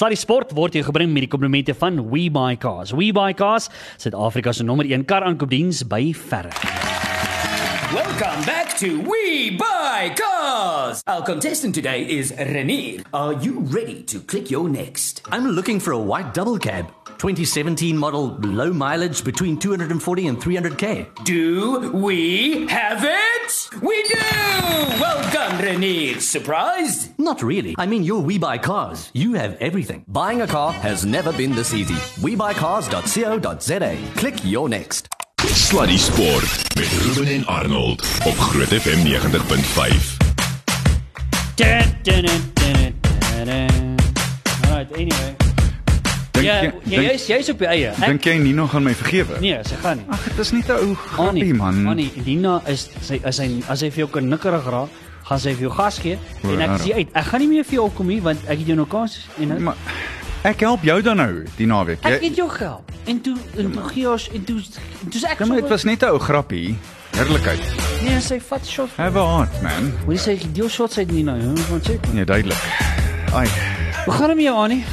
[0.00, 2.94] Sluddy Sport word jou gebring met die komplimente van WeBuyCars.
[2.96, 3.68] WeBuyCars,
[4.00, 6.99] Suid-Afrika se nommer 1 kar aankoopdiens by verre.
[7.92, 11.02] Welcome back to We Buy Cars.
[11.08, 13.02] Our contestant today is Renier.
[13.12, 15.22] Are you ready to click your next?
[15.32, 16.92] I'm looking for a white double cab.
[17.18, 21.24] 2017 model, low mileage between 240 and 300k.
[21.24, 23.82] Do we have it?
[23.82, 24.14] We do!
[25.00, 26.20] Well done, Renier.
[26.20, 27.18] Surprised?
[27.18, 27.74] Not really.
[27.76, 29.10] I mean, you're We Buy Cars.
[29.14, 30.04] You have everything.
[30.06, 31.94] Buying a car has never been this easy.
[32.22, 33.98] WeBuyCars.co.za.
[34.14, 35.08] Click your next.
[35.54, 40.16] Sluddy Sport met Ruben en Arnold op Groot FM 90.5.
[41.54, 42.94] Dun, dun, dun, dun,
[43.34, 43.94] dun, dun.
[44.68, 45.34] Alright, anyway.
[46.30, 47.90] Dink Ja, jy jy is jy's op jou eie.
[47.90, 49.40] Ek- dink jy Nino gaan my vergewe?
[49.40, 50.06] Nee, sy gaan nie.
[50.08, 51.86] Ag, dit is net 'n ou grappie man.
[51.86, 54.88] Annie, Dina is sy as hy as hy vir jou kan nikkerig raak,
[55.24, 57.08] gaan sy vir jou gas gee en ek sê uit.
[57.12, 59.62] Ek gaan nie meer vir jou opkom nie want ek het jou nou kans en
[59.62, 59.76] Maar
[60.42, 61.98] ek help jou dan nou die naweek.
[62.06, 62.90] ek het jou gehelp.
[63.06, 64.56] En toe en toe gee ons en toe
[65.02, 66.76] en toe sê ek Ja, maar dit was net 'n ou grappie.
[67.16, 67.60] Heerlikheid.
[68.02, 68.88] nee, sy vat shot.
[68.96, 69.92] Have a heart, man.
[70.04, 71.34] Hoe sê jy deel shots uit Nina?
[71.38, 72.12] Hoe moet check?
[72.12, 72.58] Nee, duidelik.
[73.34, 73.46] Ai.
[74.04, 74.84] Hoe gaan dit met jou Annie?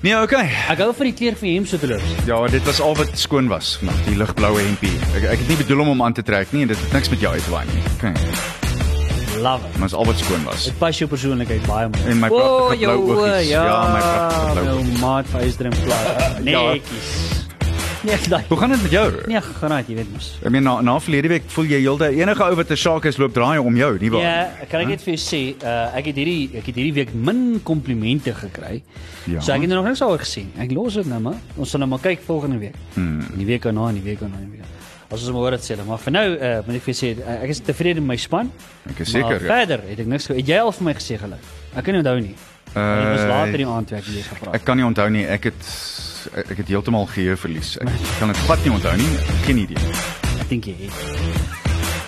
[0.00, 0.48] Nee, okay.
[0.68, 2.00] Ek hou van die kleur van jou hemp so te loop.
[2.26, 4.94] Ja, dit was al wat skoon was vandag, die ligbloue hempie.
[5.16, 7.08] Ek ek het nie bedoel om hom aan te trek nie en dit het niks
[7.08, 7.82] met jou uit te waai nie.
[7.96, 8.67] Okay.
[9.42, 9.78] Love it.
[9.78, 10.64] Maar is al wat skoon was.
[10.64, 12.04] Dit pas jou persoonlikheid baie mooi.
[12.10, 13.48] En my pragtige jou blou oë, oogies.
[13.48, 15.00] Ja, my pragtige blou Jou oogies.
[15.00, 16.38] maat vir Ysdrim plaas.
[16.48, 17.46] Netjies.
[18.06, 18.44] Nee, ek daai.
[18.48, 19.06] Hoe gaan dit met jou?
[19.26, 20.28] Nee, gaan jy weet mos.
[20.46, 23.18] Ek meen na na verlede week voel jy heeltyd enige ou wat 'n saak is
[23.18, 24.22] loop draai om jou, nie waar?
[24.22, 27.14] Ja, kan ek net vir jou sê, uh, ek het hierdie ek het hierdie week
[27.14, 28.82] min komplimente gekry.
[29.26, 29.40] Ja.
[29.40, 30.52] So ek het nog niks oor gesien.
[30.58, 31.38] Ek los dit nou maar.
[31.56, 32.74] Ons sal nou maar kyk volgende week.
[32.94, 33.26] Hmm.
[33.36, 34.66] Die week daarna, en die week daarna, en die week.
[35.10, 37.48] As ons hoor dit sê, maar vir nou uh, moet ek vir sê, uh, ek
[37.54, 38.50] is tevrede met my span.
[38.90, 39.40] Ek is seker.
[39.40, 39.48] ja.
[39.48, 41.48] verder het ek niks ge- Het jy al vir my gesê geluk?
[41.74, 42.34] Ek kan nie onthou nie.
[42.68, 44.54] Uh, dit was Uh, later die aand toe ek weer gepraat.
[44.54, 45.24] Ek kan nie onthou nie.
[45.26, 45.70] Ek het
[46.44, 47.78] ek het heeltemal geheue verlies.
[47.80, 49.12] Ek kan dit glad nie onthou nie.
[49.46, 49.80] Geen idee.
[50.42, 51.47] Ek dink jy het.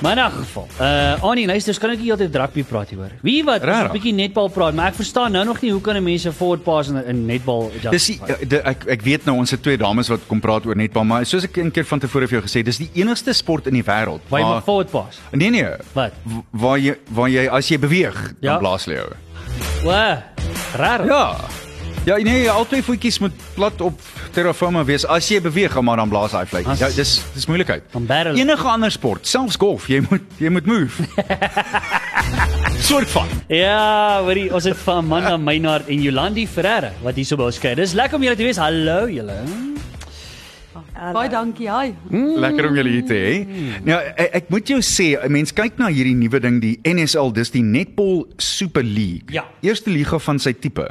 [0.00, 3.10] Maar in 'n geval, uh Annie, luister, kan ek nie heeltyd rugby praat hier hoor.
[3.22, 6.02] Wie wat, 'n bietjie netbal praat, maar ek verstaan nou nog nie hoe kan 'n
[6.02, 9.50] mens 'n forward pass in, in netbal Dis die, de, ek ek weet nou ons
[9.50, 12.26] het twee dames wat kom praat oor netbal, maar soos ek een keer van tevore
[12.28, 15.18] vir jou gesê, dis die enigste sport in die wêreld Waar jy forward pass.
[15.32, 15.68] Nee nee.
[15.92, 16.12] Wat?
[16.50, 18.58] Waar jy waar jy as jy beweeg, dan Ja.
[18.58, 19.08] blaas hulle jou.
[19.84, 20.22] Wa,
[20.76, 21.06] rar.
[21.06, 21.36] Ja.
[22.04, 24.00] Ja, nee, al twee voetjies moet plat op
[24.32, 25.04] terra firma wees.
[25.06, 26.62] As jy beweeg, maar dan blaas hy vlei.
[26.80, 27.82] Ja, dis dis moeilikheid.
[28.36, 31.04] Enige ander sport, selfs golf, jy moet jy moet move.
[32.90, 33.28] Soort van.
[33.52, 37.58] Ja, hoorie, ons het van Amanda Meinhard en Jolandi Ferreira wat hier so by ons
[37.60, 37.76] kuier.
[37.76, 38.60] Dis lekker om julle te wees.
[38.60, 39.36] Hallo julle.
[41.00, 41.92] Baie dankie, hi.
[42.40, 43.36] Lekker om julle hier te hê.
[43.86, 47.32] Nou ek, ek moet jou sê, 'n mens kyk na hierdie nuwe ding, die NSL,
[47.32, 49.32] dis die Netball Super League.
[49.32, 49.44] Ja.
[49.62, 50.88] Eerste liga van sy tipe.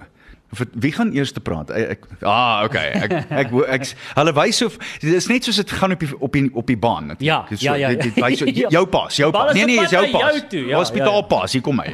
[0.74, 1.70] Wie gaan eers te praat?
[1.70, 2.88] Ek, ek ah, okay.
[3.04, 6.10] Ek ek, ek, ek hulle wys of dit is net soos dit gaan op die
[6.18, 7.28] op die op die baan natuurlik.
[7.30, 8.70] Ja, Dis ja, ja, Dit, dit wys so, ja.
[8.74, 9.54] jou pas, jou pas.
[9.54, 10.42] Nee nee, is jou pas.
[10.50, 11.28] toe, ja, Hospitaal ja, ja.
[11.36, 11.94] pas, hier kom hy.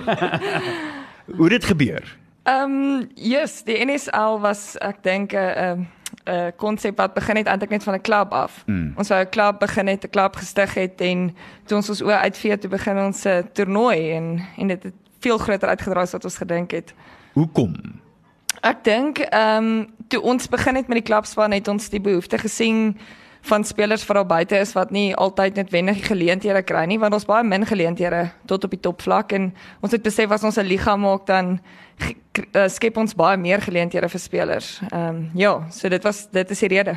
[1.39, 2.15] Hoe dit gebeur?
[2.45, 5.87] Ehm um, yes, die NSL was ek dink 'n um,
[6.25, 8.63] 'n konsep wat begin het eintlik net van 'n klub af.
[8.65, 8.93] Mm.
[8.95, 12.21] Ons wou 'n klub begin het, 'n klub gestig het en toe ons ons oë
[12.29, 16.23] uitvee toe begin ons 'n toernooi en en dit het veel groter uitgedra as wat
[16.23, 16.93] ons gedink het.
[17.33, 18.01] Hoekom?
[18.65, 22.37] Ek dink ehm um, toe ons begin het met die klubspan het ons die behoefte
[22.37, 22.97] gesien
[23.45, 27.13] van spelers wat daar buite is wat nie altyd noodwendig die geleenthede kry nie want
[27.13, 29.51] ons baie min geleenthede tot op die topvlak en
[29.85, 31.59] ons het besef as ons 'n liga maak dan
[32.01, 34.79] uh, skep ons baie meer geleenthede vir spelers.
[34.91, 36.95] Ehm um, ja, so dit was dit is die rede.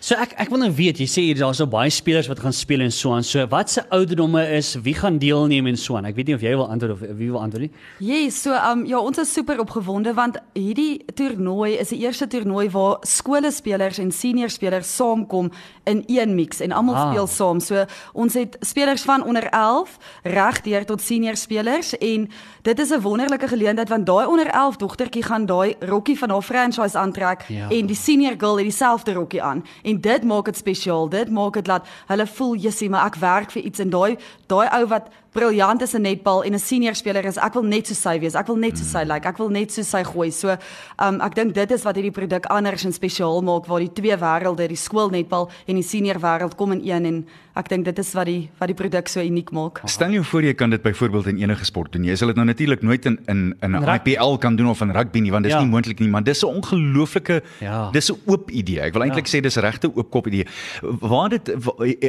[0.00, 2.52] So ek ek wil nou weet, jy sê hier daar's so baie spelers wat gaan
[2.52, 3.22] speel en so aan.
[3.24, 6.04] So wat se ouderdomme is, wie gaan deelneem en so aan?
[6.04, 7.70] Ek weet nie of jy wil antwoord of wie wil antwoord nie.
[7.98, 12.68] Yes, so um ja, ons is super opgewonde want hierdie toernooi is die eerste toernooi
[12.70, 15.50] waar skole spelers en senior spelers saamkom
[15.84, 17.00] in een mix en almal Ah.
[17.02, 17.10] ah.
[17.12, 17.60] speel saam.
[17.60, 22.28] So ons het spelers van onder 11 reg deur tot senior spelers en
[22.62, 26.42] dit is 'n wonderlike geleentheid want daai onder 11 dogtertjie gaan daai rokkie van haar
[26.42, 27.68] franchise aantrek Ja.
[27.70, 31.08] en die senior girl het dieselfde rokkie aan en dit maak dit spesiaal.
[31.08, 34.16] Dit maak dit dat hulle voel jissie, maar ek werk vir iets en daai
[34.46, 37.86] daai ou wat briljant is in netbal en 'n senior speler is, ek wil net
[37.86, 38.34] so sy wees.
[38.34, 39.08] Ek wil net so sy lyk.
[39.08, 40.30] Like, ek wil net so sy gooi.
[40.32, 40.56] So,
[40.98, 44.16] um ek dink dit is wat hierdie produk anders en spesiaal maak waar die twee
[44.16, 48.12] wêrelde, die skoolnetbal en die senior wêreld kom in een en ek dink dit is
[48.14, 49.80] wat die wat die produk so uniek maak.
[49.84, 52.04] Stel jou voor jy kan dit byvoorbeeld in enige sport doen.
[52.04, 53.84] Jy sal dit nou natuurlik nooit in in in 'n.
[53.88, 55.60] IPL kan doen of in rugby nie want dis Ja.
[55.60, 57.90] nie moontlik nie, maar dis 'n ongelooflike Ja.
[57.90, 58.80] dis 'n oop idee.
[58.80, 60.46] Ek wil eintlik sê dis 'n regte oop kop idee.
[60.82, 61.52] Waar dit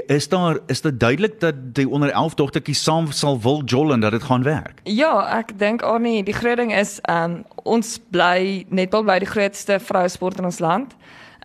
[0.07, 3.99] is daar is dit duidelik dat die onder 11 dogtertjies saam sal wil jol en
[3.99, 4.81] dat dit gaan werk.
[4.83, 9.29] Ja, ek dink Arnie, die groot ding is ehm um, ons bly netbal bly die
[9.29, 10.95] grootste vroue sport in ons land.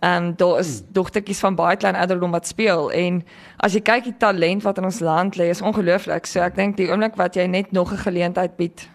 [0.01, 3.23] Ehm um, daar is dogtertjies van baie klein ouderdom wat speel en
[3.57, 6.25] as jy kyk die talent wat in ons land lê is ongelooflik.
[6.29, 8.87] So ek dink die oomblik wat jy net nog 'n geleentheid bied,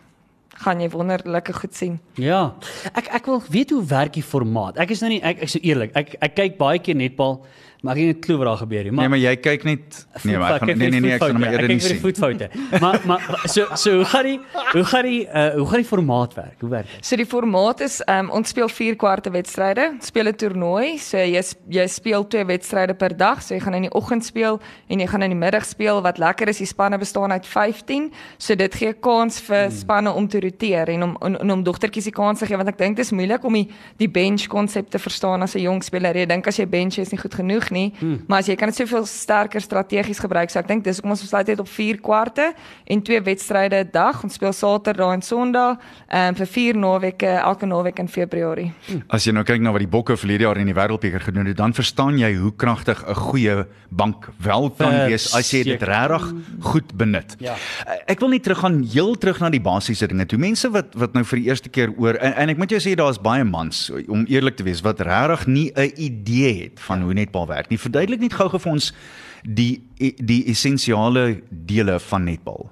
[0.62, 1.98] gaan jy wonderlike goed sien.
[2.14, 2.54] Ja.
[2.94, 4.78] Ek ek wil weet hoe werk die formaat.
[4.78, 5.90] Ek is nou nie ek ek is so eerlik.
[5.94, 7.44] Ek ek kyk baie keer netbal,
[7.82, 8.92] maar ek het net klou wat daar gebeur nie.
[8.94, 11.42] Nee, maar jy kyk net Nee, maar ek gaan nee nee nee, ek gaan hom
[11.42, 12.00] eerder nie Ek kyk vir die sien.
[12.00, 12.48] voetfoute.
[12.80, 13.20] maar maar
[13.50, 14.38] so so hoe gaan die
[14.72, 16.60] hoe gaan die uh, hoe gaan die formaat werk?
[16.60, 17.06] Hoe werk dit?
[17.06, 20.98] So die formaat is ehm um, ons speel 4 kwarte wedstryde, speel 'n toernooi.
[20.98, 23.42] So jy jy speel twee wedstryde per dag.
[23.42, 26.02] So jy gaan in die oggend speel en jy gaan in die middag speel.
[26.02, 28.12] Wat lekker is, die spanne bestaan uit 15.
[28.38, 32.04] So dit gee kans vir spanne om te roteer en om en, en om dogtertjies
[32.04, 33.68] die kans te gee want ek dink dit is moeilik om die
[33.98, 36.14] die bench konsep te verstaan as 'n jong speler.
[36.16, 37.88] Jy dink as jy bench is nie goed genoeg nie,
[38.28, 40.52] maar as jy kan dit soveel sterker strategies gebruik.
[40.52, 42.52] So ek dink dis hoekom ons besluit het op 4 kwarte
[42.86, 44.22] en twee wedstryde 'n dag.
[44.22, 45.78] Ons speel Saterdag en Sondag
[46.08, 48.72] ehm um, vir 4 naweke elke naweek in Februarie.
[49.08, 51.56] As jy nou kyk na wat die Bokke verlede jaar in die Wêreldbeker gedoen het,
[51.56, 56.32] dan verstaan jy hoe kragtig 'n goeie bank wel kan wees as jy dit regtig
[56.60, 57.36] goed benut.
[57.38, 57.56] Ja.
[58.06, 60.26] Ek wil net teruggaan heel terug na die basiese dinge.
[60.26, 62.80] Toe mense wat wat nou vir die eerste keer oor en, en ek moet jou
[62.80, 67.02] sê daar's baie mans om eerlik te wees wat regtig nie 'n idee het van
[67.02, 67.78] hoe netbal werk nie.
[67.78, 68.92] Verduidelik net gou-gou vir ons
[69.42, 72.70] die die essensiale dele van netbal.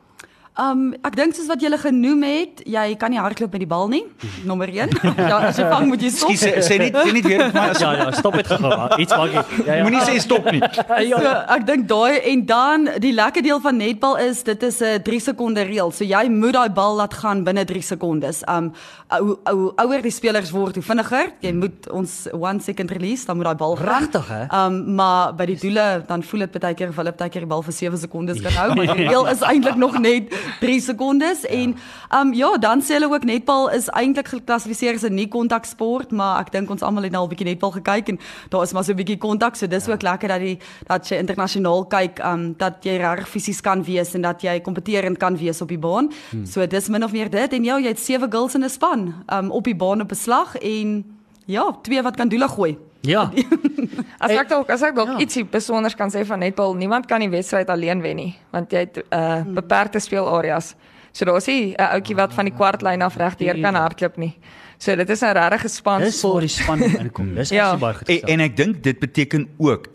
[0.58, 3.87] Um ek dink soos wat jy genoem het, jy kan nie hardloop met die bal
[3.88, 4.00] nie.
[4.44, 4.91] Nommer 1.
[5.31, 6.32] ja, as jy vang moet jy stop.
[6.35, 8.73] Skus sê, sê net sê net weer my as Ja ja, stop dit gou.
[8.99, 9.44] Iets maak jy.
[9.69, 9.85] Ja ja.
[9.87, 10.62] moenie sê stop nie.
[11.11, 15.02] So, ek dink daai en dan die lekker deel van netbal is dit is 'n
[15.06, 15.93] 3 sekonde reël.
[15.94, 18.43] So jy moet daai bal laat gaan binne 3 sekondes.
[18.49, 18.73] Um
[19.11, 21.32] hoe hoe ouer die spelers word, hoe vinniger.
[21.41, 23.79] Jy moet ons 1 second release, dan moet daai bal.
[23.79, 24.43] Regtig, hè?
[24.50, 27.53] Um maar by die doele dan voel dit baie keer of hulle baie keer die
[27.55, 31.44] bal vir 7 sekondes kan hou, maar die reël is eintlik nog net 3 sekondes
[31.46, 31.76] en
[32.20, 36.10] um ja, dan sê hulle ook netbal is eintlik geklassifiseer as 'n nie kontak sport,
[36.10, 38.72] maar ek dink ons almal het nou al 'n bietjie netbal gekyk en daar is
[38.72, 42.19] maar so 'n bietjie kontak, so dis ook lekker dat die dat jy internasionaal kyk
[42.25, 45.78] um dat jy reg fisies kan wees en dat jy kompeterend kan wees op die
[45.78, 46.10] baan.
[46.31, 46.46] Hmm.
[46.46, 49.14] So dis min of meer dit en ja, jy het sewe girls in 'n span
[49.32, 51.04] um op die baan op beslag en
[51.46, 52.78] ja, twee wat kan doele gooi.
[53.00, 53.31] Ja.
[54.20, 55.19] As ek dalk as ek dalk Ja.
[55.19, 58.78] ietsie besonders kan sê van netbal, niemand kan die wedstryd alleen wen nie, want jy
[58.84, 60.75] het uh, beperkte speelareas.
[61.12, 64.34] So daar's nie 'n ouetjie wat van die kwartlyn af regdeur kan hardloop nie.
[64.80, 66.00] So dit is 'n regte span.
[66.00, 67.34] Dis waar die span inkom.
[67.34, 67.76] Dis Ja.
[67.76, 68.08] baie goed.
[68.08, 69.88] En, en ek dink dit beteken ook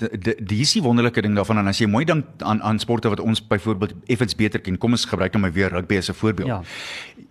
[0.47, 3.19] die is die wonderlike ding daarvan en as jy mooi dink aan aan sporte wat
[3.19, 4.77] ons byvoorbeeld effens beter ken.
[4.77, 6.47] Kom ons gebruik nou maar weer rugby as 'n voorbeeld.
[6.47, 6.61] Ja.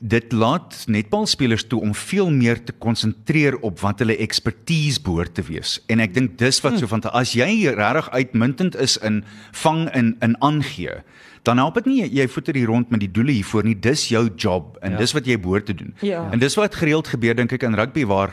[0.01, 5.43] Dit laat netbalspelers toe om veel meer te konsentreer op wat hulle expertise behoort te
[5.43, 5.81] wees.
[5.87, 10.17] En ek dink dis wat so van as jy regtig uitmuntend is in vang en
[10.21, 11.03] in aangee,
[11.45, 13.75] dan help dit nie jy voeter hier rond met die doele hiervoor nie.
[13.81, 14.97] Dis jou job en Ja.
[14.99, 15.95] dis wat jy behoort te doen.
[16.01, 16.29] Ja.
[16.33, 18.33] En dis wat gereeld gebeur dink ek in rugby waar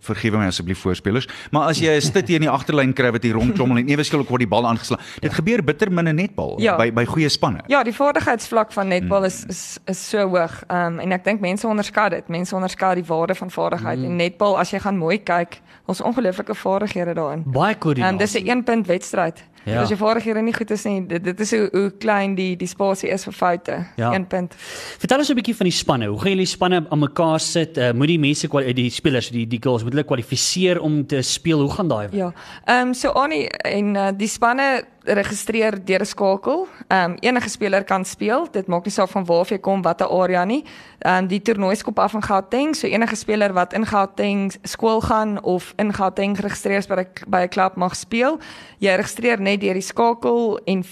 [0.00, 3.22] vergewe my asseblief voorspelers, maar as jy 'n stit hier in die agterlyn kry wat
[3.22, 5.00] hier rondklommel en ewe skielik word die bal aangeslaan.
[5.20, 6.76] Dit gebeur bitter min in netbal Ja.
[6.76, 7.60] by by goeie spanne.
[7.68, 10.62] Ja, die vaardigheidsvlak van netbal is is is so hoog.
[10.68, 12.28] Ehm um, en ek dink mense onderskat dit.
[12.28, 13.98] Mense onderskat die waarde van vaardigheid.
[13.98, 14.04] Mm.
[14.04, 17.42] En netbal as jy gaan mooi kyk, ons ongelooflike vaardighede daarin.
[17.46, 18.18] baie Ehm um, koördinasie.
[18.18, 19.44] dis 'n 1 punt wedstryd.
[19.66, 19.72] Ja.
[19.72, 19.82] Ja.
[19.82, 22.68] As jy vaardighede nie goed is nie, dit, dit is hoe hoe klein die die
[22.70, 23.80] spasie is vir foute.
[23.96, 24.12] Ja.
[24.14, 24.54] 1 punt.
[24.98, 26.06] Vertel ons 'n bietjie van die spanne.
[26.06, 27.76] Hoe gaan julle die spanne aan mekaar sit?
[27.76, 31.20] Uh, moet die mense kwali- die spelers, die die girls moet hulle kwalifiseer om te
[31.22, 31.60] speel?
[31.60, 32.08] Hoe gaan daai?
[32.12, 32.32] Ja.
[32.64, 36.66] Ehm um, so Annie en uh, die spanne registreer deur 'n skakel.
[36.88, 38.48] Ehm um, enige speler kan speel.
[38.52, 40.64] Dit maak nie saak van waar jy kom, watter area nie.
[40.98, 45.00] Ehm um, die toernooi skop af in Gauteng, so enige speler wat in Gauteng skool
[45.00, 46.86] gaan of in Gauteng geregistreer is
[47.26, 48.38] by 'n klub mag speel.
[48.78, 50.84] Jy registreer net deur die skakel en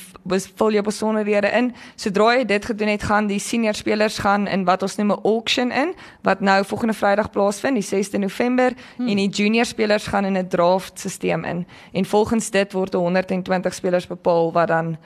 [0.57, 1.75] vul jou besonderhede in.
[1.97, 5.21] Sodra jy dit gedoen het, gaan die senior spelers gaan in wat ons noem 'n
[5.25, 9.09] auction in wat nou volgende Vrydag plaasvind, die 6de November hmm.
[9.09, 11.67] en die junior spelers gaan in 'n draft stelsel in.
[11.93, 14.97] En volgens dit word 120 spelers bepaal wat dan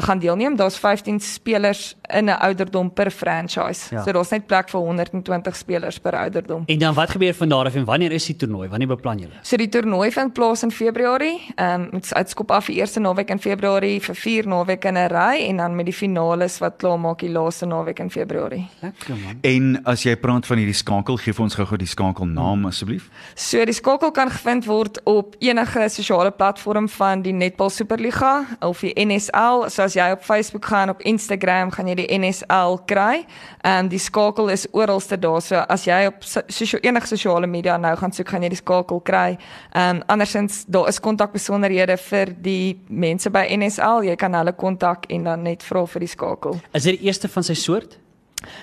[0.00, 0.56] gaan deelneem.
[0.56, 3.94] Daar's 15 spelers in 'n ouderdom per franchise.
[3.94, 4.02] Ja.
[4.02, 6.62] So daar's net plek vir 120 spelers per ouderdom.
[6.66, 8.68] En dan wat gebeur van daar af en wanneer is die toernooi?
[8.68, 9.32] Wanneer beplan julle?
[9.42, 11.40] So die toernooi vind plaas in Februarie.
[11.54, 15.08] Ehm um, dit uitskop af die eerste naweek in Februarie vir 4 naweke in 'n
[15.08, 18.68] ry en dan met die finales wat klaar maak die laaste naweek in Februarie.
[18.80, 19.38] Lekker man.
[19.40, 23.10] En as jy praat van hierdie skakel, gee vir ons gou-gou die skakelnaam asseblief.
[23.34, 28.80] So die skakel kan gevind word op enige sosiale platform van die Netball Superliga of
[28.80, 29.68] die NSL.
[29.68, 33.24] So So as jy op Facebook gaan, op Instagram, gaan jy die NSL kry.
[33.66, 35.40] Ehm um, die skakel is oralste daar.
[35.42, 39.00] So as jy op sosio enige sosiale media nou gaan soek, gaan jy die skakel
[39.02, 39.34] kry.
[39.72, 44.06] Ehm um, andersins daar is kontakbesonderhede vir die mense by NSL.
[44.06, 46.60] Jy kan hulle kontak en dan net vra vir die skakel.
[46.72, 47.98] Is dit die eerste van sy soort?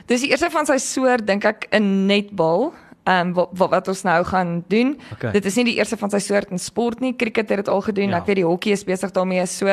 [0.07, 2.69] Dis die eerste van sy soort dink ek in netbal.
[3.09, 4.91] Ehm um, wat, wat wat ons nou gaan doen.
[5.15, 5.31] Okay.
[5.33, 7.15] Dit is nie die eerste van sy soort in sport nie.
[7.17, 8.09] Cricket het dit al gedoen.
[8.13, 8.17] Ja.
[8.21, 9.45] Ek weet die hokkie is besig daarmee.
[9.49, 9.65] So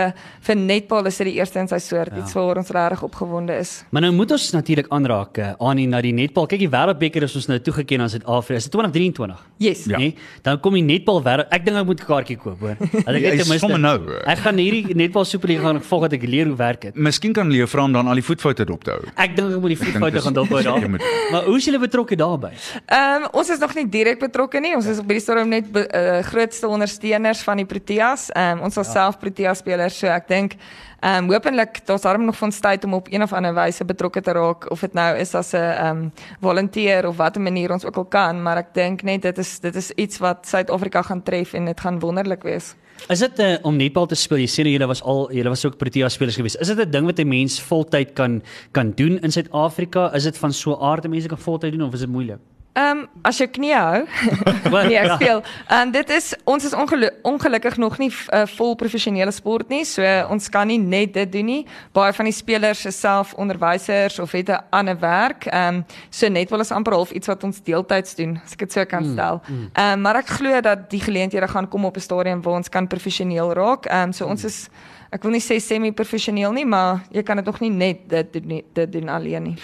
[0.47, 2.15] vir netbal is dit die eerste in sy soort.
[2.17, 2.23] Ja.
[2.23, 3.85] Iets waar ons regtig opgewonde is.
[3.91, 6.47] Maar nou moet ons natuurlik aanraak aan die na die netbal.
[6.47, 8.57] Kyk die wêreldbeker is ons nou toegeken aan Suid-Afrika.
[8.57, 9.45] Is dit 2023?
[9.59, 9.85] Yes.
[9.85, 9.99] Ja.
[9.99, 11.49] Nee, dan kom die netbal wêreld.
[11.53, 12.77] Ek dink ek moet 'n kaartjie koop, hoor.
[13.07, 14.17] Dat ek Ja, net is ten minste- sommer nou.
[14.27, 16.95] Ek gaan hierdie netbal superliga gaan volg dat ek leer hoe werk dit.
[16.97, 19.01] Miskien kan Leo vra om dan al die voetfoute dop te hou.
[19.17, 20.89] Ek dink ek moet die voetfoute gaan dophou jy daar.
[20.91, 21.03] moet-
[21.33, 22.53] Maar hoe is julle betrokke daarbey?
[22.87, 24.75] Ehm um, ons is nog nie direk betrokke nie.
[24.77, 28.29] Ons is op hierdie stadium net be, uh, grootste ondersteuners van die Proteas.
[28.37, 28.93] Um, ons is ja.
[28.93, 30.59] self Proteas spelers, so ek dink
[31.07, 34.23] ehm um, hopelik daar's darm nog van tyd om op een of ander wyse betrokke
[34.25, 37.85] te raak of dit nou is as 'n ehm um, volunteer of watter manier ons
[37.85, 41.23] ook al kan, maar ek dink net dit is dit is iets wat Suid-Afrika gaan
[41.23, 42.75] tref en dit gaan wonderlik wees.
[43.09, 44.39] Is dit uh, om netbal te speel?
[44.39, 46.57] Jy sê nou julle was al julle was ook Protea spelers gewees.
[46.57, 48.43] Is dit 'n ding wat 'n mens voltyd kan
[48.73, 50.15] kan doen in Suid-Afrika?
[50.15, 52.41] Is dit van so aard dat mense kan voltyd doen of is dit moeilik?
[52.77, 54.03] Ehm um, as jou knie hou.
[54.85, 55.39] nee, ek speel.
[55.73, 59.81] En dit is ons is ongelu ongelukkig nog nie uh, vol professionele sport nie.
[59.89, 61.63] So uh, ons kan nie net dit doen nie.
[61.97, 65.47] Baie van die spelers is self onderwysers of het 'n ander werk.
[65.47, 68.59] Ehm um, so net wel is amper half iets wat ons deeltyds doen, as ek
[68.59, 69.41] dit so kan stel.
[69.49, 72.69] Ehm um, maar ek glo dat die geleenthede gaan kom op 'n stadium waar ons
[72.69, 73.87] kan professioneel raak.
[73.87, 74.69] Ehm um, so ons is
[75.17, 78.49] ek wil nie sê semi-professioneel nie, maar jy kan dit nog nie net dit doen
[78.51, 79.55] nie, dit doen alleen nie.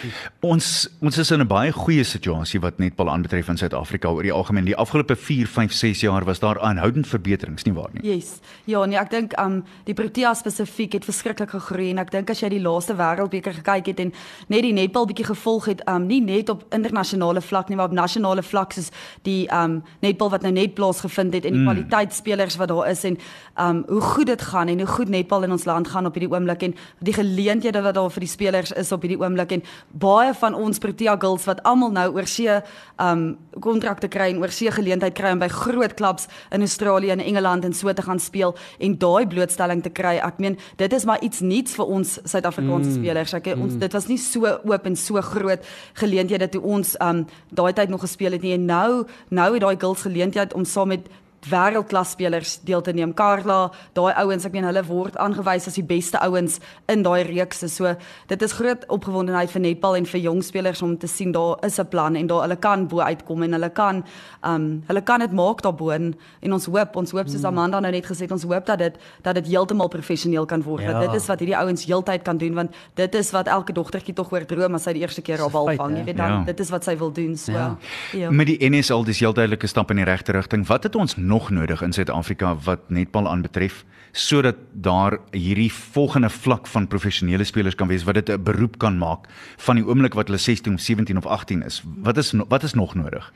[0.47, 4.33] Ons ons is in 'n baie goeie situasie wat netbal aanbetref in Suid-Afrika oor die
[4.33, 4.65] algemeen.
[4.65, 8.15] Die afgelope 4, 5, 6 jaar was daar aanhoudend verbeterings, nie waar nie?
[8.15, 8.41] Yes.
[8.65, 12.41] Ja, nee, ek dink um die Protea spesifiek het verskriklik gegroei en ek dink as
[12.41, 14.13] jy die laaste wêreldbeker gekyk het en
[14.49, 17.93] net die netbal bietjie gevolg het, um nie net op internasionale vlak nie, maar op
[17.93, 18.91] nasionale vlak soos
[19.23, 21.69] die um netbal wat nou net plaasgevind het en die mm.
[21.69, 23.19] kwaliteitspelers wat daar is en
[23.59, 26.31] um hoe goed dit gaan en hoe goed netbal in ons land gaan op hierdie
[26.33, 29.65] oomblik en die geleenthede wat daar vir die spelers is op hierdie oomblik en
[30.03, 32.59] baie van ons Protea girls wat almal nou oor see
[33.03, 33.25] um
[33.63, 37.65] kontrakte kry en oor see geleentheid kry om by groot klubs in Australië en Engeland
[37.65, 40.17] en so te gaan speel en daai blootstelling te kry.
[40.23, 42.99] Ek meen dit is maar iets nuuts vir ons Suid-Afrikaanse mm.
[43.01, 43.35] spelers.
[43.39, 47.73] Ek ons dit was nie so oop en so groot geleenthede toe ons um daai
[47.77, 48.91] tyd nog gespeel het nie en nou
[49.31, 51.11] nou het daai girls geleentheid om saam met
[51.51, 53.13] wêreldklas spelers deel te neem.
[53.15, 56.59] Carla, daai ouens, ek meen hulle word aangewys as die beste ouens
[56.93, 57.69] in daai reekse.
[57.69, 57.95] So
[58.31, 61.79] dit is groot opgewondenheid vir netbal en vir jong spelers om te sien daar is
[61.81, 64.05] 'n plan en daar hulle kan bo uitkom en hulle kan
[64.45, 67.93] um hulle kan dit maak daarbo en, en ons hoop, ons hoop soos Amanda nou
[67.93, 70.83] net gesê het, ons hoop dat dit dat dit heeltemal professioneel kan word.
[70.83, 70.93] Ja.
[70.93, 74.15] Dat dit is wat hierdie ouens heeltyd kan doen want dit is wat elke dogtertjie
[74.15, 75.97] tog oor droom as sy die eerste keer haar bal vang.
[75.99, 76.43] Jy weet dan Ja.
[76.45, 77.37] dit is wat sy wil doen.
[77.37, 77.77] So Ja.
[78.13, 78.31] ja.
[78.31, 80.67] Met die NSL dis heel duidelike stap in die regte rigting.
[80.67, 86.67] Wat het ons nog nodig in Suid-Afrika wat netbal aanbetref sodat daar hierdie volgende vlak
[86.69, 90.27] van professionele spelers kan wees wat dit 'n beroep kan maak van die oomblik wat
[90.29, 91.83] hulle 16 of 17 of 18 is.
[92.03, 93.33] Wat is wat is nog nodig?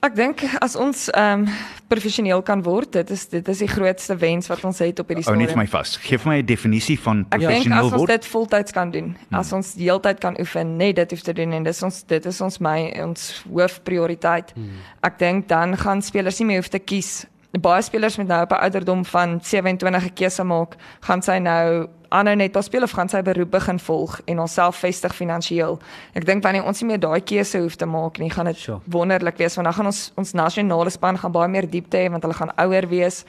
[0.00, 1.54] Ek dink as ons ehm um,
[1.88, 5.24] professioneel kan word, dit is dit is die grootste wens wat ons het op hierdie
[5.26, 5.54] Ou net stadium.
[5.56, 5.96] vir my vas.
[5.96, 8.10] Geef my 'n definisie van Ek dink professioneel as ons word.
[8.10, 11.52] dit voltyds kan doen, as ons die heeltyd kan oefen, net dit hoef te doen
[11.52, 14.54] en dis ons dit is ons my ons hoofprioriteit.
[15.02, 17.26] Ek dink dan gaan spelers nie meer hoef te kies.
[17.58, 21.88] Baie spelers met nou op 'n ouderdom van 27 'n keuse maak, gaan sy nou
[22.08, 25.78] aanhou net as speel of gaan sy beroep begin volg en onsself vestig finansiëel.
[26.14, 28.80] Ek dink wanneer ons nie meer daai keuse hoef te maak nie, gaan dit Sure.
[28.86, 32.22] wonderlik wees want dan gaan ons ons nasionale span gaan baie meer diepte hê want
[32.22, 33.24] hulle gaan ouer wees.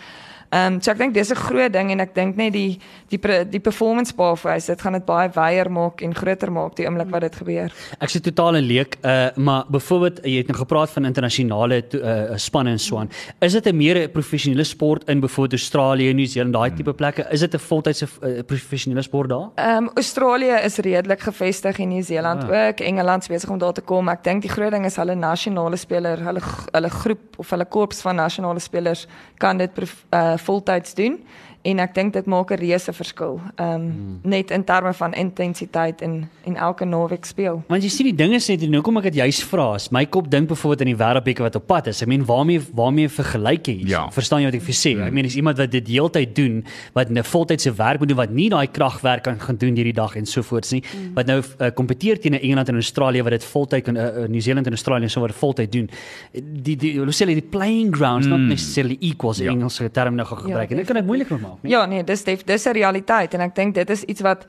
[0.51, 2.79] Ehm um, so ek dink dis 'n groot ding en ek dink net die
[3.09, 6.75] die die performance bar vir hy dit gaan dit baie wyer maak en groter maak
[6.75, 7.71] die oomblik wat dit gebeur.
[8.01, 12.37] Ek sê totaal en leek, uh maar byvoorbeeld jy het nou gepraat van internasionale uh
[12.37, 13.09] spanne en so aan.
[13.41, 17.27] Is dit 'n meer 'n professionele sport in byvoorbeeld Australië, New Zealand, daai tipe plekke?
[17.31, 19.49] Is dit 'n voltydse uh, professionele sport daar?
[19.55, 22.67] Ehm um, Australië is redelik gevestig en Nieu-Seeland Ah.
[22.67, 22.79] ook.
[22.79, 24.09] Engeland is besig om daar te kom.
[24.09, 26.41] Ek dink die groot ding is hulle nasionale speler, hulle
[26.71, 29.69] hulle groep of hulle korps van nasionale spelers kan dit
[30.11, 31.25] uh voltyds doen
[31.61, 33.39] en ek dink dit maak 'n reuse verskil.
[33.55, 34.19] Ehm um, hmm.
[34.23, 37.63] net in terme van intensiteit en en elke naweek speel.
[37.67, 40.05] Want jy sien die ding is net en hoekom ek dit juist vra is my
[40.05, 42.01] kop dink byvoorbeeld aan die wêreldbeker wat op pad is.
[42.01, 43.87] Ek meen waarmee waarmee vergelyk jy?
[43.87, 44.09] Ja.
[44.09, 44.95] Verstaan jy wat ek vir sê?
[45.07, 46.63] Ek meen dis iemand wat dit heeltyd doen,
[46.93, 50.15] wat 'n voltydse werk moet doen wat nie daai kragwerk kan gaan doen hierdie dag
[50.15, 50.83] en so voorts nie.
[51.13, 54.41] Wat nou uh, kompeteer teen Engeland en Australië wat dit voltyd kan uh, uh, New
[54.41, 55.89] Zealand en Australië en so wat voltyd doen.
[56.33, 59.45] Die die hoe sê hulle die playing grounds not necessarily equals Ja.
[59.45, 59.51] ja.
[59.51, 60.69] Engelse term nou gaan gebruik.
[60.71, 61.48] en dit kan dit moeilik maak.
[61.49, 61.71] Maak nie.
[61.71, 64.45] Ja, nee, dis def, dis 'n realiteit en ek dink dit is iets wat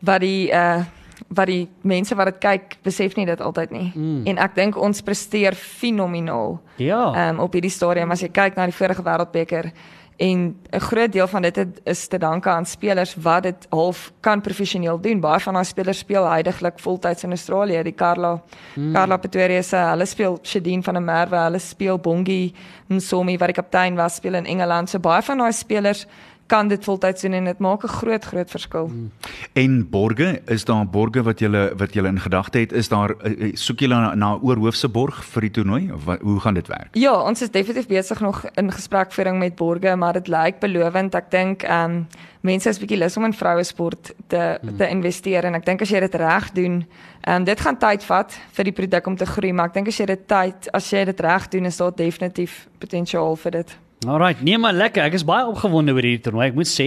[0.00, 0.84] wat die uh
[1.28, 3.90] wat die mense wat dit kyk besef nie dit altyd nie.
[3.94, 4.22] Mm.
[4.26, 6.58] En ek dink ons presteer fenomenaal.
[6.76, 7.12] Ja.
[7.14, 9.70] Ehm um, op hierdie stadium as jy kyk na die vorige wêreldbeker
[10.16, 14.40] en 'n groot deel van dit is te danke aan spelers wat dit half kan
[14.40, 15.20] professioneel doen.
[15.20, 17.82] Baie van daai spelers speel heidaglik voltyds in Australië.
[17.82, 18.42] Die Carla
[18.74, 18.92] mm.
[18.92, 22.54] Carla Pretorius, uh, hulle speel Shedin van der Merwe, hulle speel Bongi
[22.88, 24.90] Nsomi wat die kaptein was, speel in Engeland.
[24.90, 26.06] So baie van daai spelers
[26.54, 28.86] kan dit voltyds doen en dit maak 'n groot groot verskil.
[28.86, 29.10] Mm.
[29.52, 32.72] En borge, is daar borge wat jy wat jy in gedagte het?
[32.72, 36.20] Is daar eh, eh, soek jy na, na oorhoofse borg vir die toernooi of wat,
[36.20, 36.88] hoe gaan dit werk?
[36.92, 41.14] Ja, ons is definitief besig nog in gesprekvoering met borge, maar dit lyk belovend.
[41.14, 42.06] Ek dink ehm um,
[42.40, 44.76] mense is bietjie lus om in vroue sport te hmm.
[44.76, 46.84] te investeer en ek dink as jy dit reg doen,
[47.20, 49.88] ehm um, dit gaan tyd vat vir die produk om te groei, maar ek dink
[49.88, 53.78] as jy dit tyd, as jy dit reg doen, is daar definitief potensiaal vir dit.
[54.08, 55.02] Alright, nee maar lekker.
[55.04, 56.46] Ek is baie opgewonde oor hierdie toernooi.
[56.50, 56.86] Ek moet sê,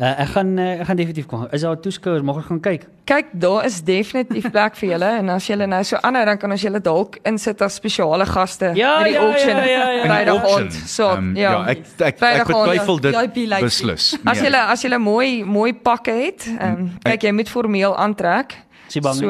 [0.00, 1.46] uh, ek gaan uh, ek gaan definitief kom.
[1.52, 2.86] Is daar toeskouers mag ons gaan kyk?
[3.06, 6.50] Kyk, daar is definitief plek vir julle en as julle nou so aanhou dan kan
[6.50, 10.02] ons julle dalk insit as spesiale gaste Ja, by die ja, auction ja, ja, ja.
[10.08, 10.62] Vrydag Auction.
[10.66, 10.72] aand.
[10.90, 11.52] So, Ehm, ja.
[11.52, 14.08] ja, ek ek, ek Vrydag aand, betwyfel dit VIP lyk- beslis.
[14.24, 14.50] As Nee.
[14.50, 18.56] jy as jy mooi mooi pakke het, um, kyk jy moet formeel aantrek.
[18.86, 19.18] Is jy bang?
[19.18, 19.28] So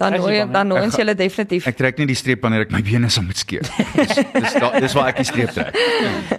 [0.00, 1.66] dan nooi dan nooi ons julle definitief.
[1.66, 3.66] Ek trek nie die streep wanneer ek my bene sal moet skeer.
[3.96, 5.78] Dis dis, da, dis waar ek die streep trek.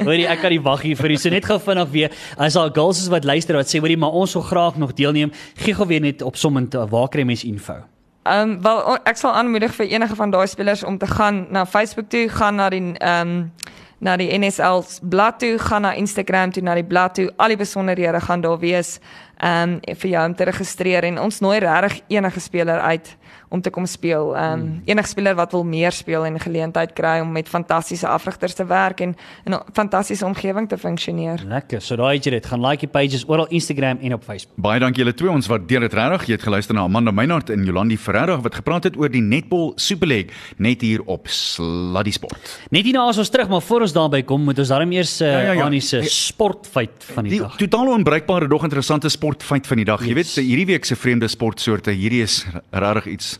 [0.01, 1.19] Hoorie, ek kan nie wag hier vir u.
[1.21, 2.19] So net gou vinnig weer.
[2.39, 5.33] As daar girls is wat luister wat sê, hoorie, maar ons wil graag nog deelneem.
[5.61, 7.81] Gee gou weer net op sommend waar kry mense info?
[8.21, 11.65] Ehm um, wel ek sal aanmoedig vir enige van daai spelers om te gaan na
[11.65, 13.51] Facebook toe, gaan na die ehm um,
[14.01, 17.27] na die NSL blad toe, gaan na Instagram toe, na die blad toe.
[17.37, 18.99] Al die besonderhede gaan daar wees
[19.41, 23.15] ehm um, vir jou om te registreer en ons nooi regtig enige speler uit
[23.51, 24.31] om te kom speel.
[24.35, 28.53] Ehm um, enige speler wat wil meer speel en geleentheid kry om met fantastiese afrigters
[28.55, 29.15] te werk en
[29.45, 31.43] in 'n fantastiese omgewing te funksioneer.
[31.47, 31.81] Lekker.
[31.81, 32.45] So daai het jy dit.
[32.45, 34.55] Gaan like die pages oral Instagram en op Facebook.
[34.57, 35.29] Baie dankie julle twee.
[35.29, 36.25] Ons waardeer dit regtig.
[36.27, 39.71] Jy het geluister na Amanda Meinhardt en Jolandi Ferreira wat gepraat het oor die Netball
[39.75, 42.59] Super League net hier op Sluddy Sport.
[42.71, 45.31] Net hierna as ons terug, maar voor ons daarby kom, moet ons daarom eers uh,
[45.31, 45.63] Ja, ja, ja.
[45.65, 47.57] aan die se sportfeit van die, Die dag.
[47.57, 50.05] totaal onbruikbare dog interessante sportfeit van die dag.
[50.05, 53.39] Jy weet hierdie week se vreemde sportsoorte, hierdie is regtig iets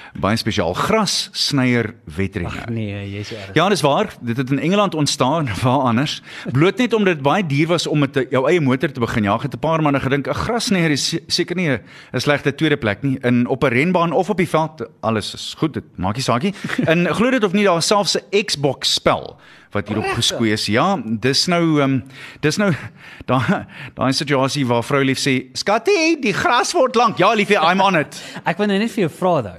[0.19, 0.73] baie spesiaal.
[0.73, 2.65] Gras snyer wedrenne.
[2.69, 3.53] Nee, jy's erg.
[3.53, 4.13] Ja, dis waar.
[4.21, 6.21] Dit het in Engeland ontstaan, waar anders.
[6.51, 9.41] Bloot net omdat dit baie duur was om met jou eie motor te begin jaag,
[9.41, 13.01] het 'n paar manne gedink 'n grasnyer is se- seker nie 'n slegte tweede plek
[13.03, 13.17] nie.
[13.21, 15.73] In op 'n renbaan of op die veld, alles is goed.
[15.73, 16.53] Dit maak nie saak nie.
[16.91, 19.39] En glo dit of nie, daar is selfs 'n Xbox spel
[19.71, 20.65] wat hierop geskoei is.
[20.65, 22.03] Ja, dis nou ehm um,
[22.41, 22.73] dis nou
[23.29, 27.79] daai daai situasie waar vrou lief sê, "Skattie, die gras word lank." Ja, liefie, I'm
[27.81, 28.21] on it.
[28.45, 29.57] Ek wil nou net vir jou vra nou.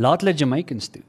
[0.00, 1.02] Laat hulle Jamaicans toe.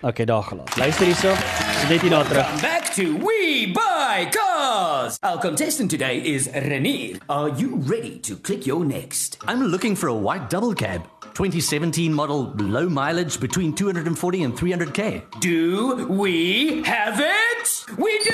[0.00, 0.76] Okay, daar gelaat.
[0.76, 1.34] Luister hierso.
[1.80, 2.60] So net hier daar terug.
[2.60, 5.16] Back to We Buy Cars.
[5.20, 7.18] Our contestant today is Renier.
[7.26, 9.36] Are you ready to click your next?
[9.46, 11.00] I'm looking for a white double cab.
[11.38, 15.22] 2017 model, low mileage between 240 and 300k.
[15.38, 17.84] Do we have it?
[17.96, 18.32] We do!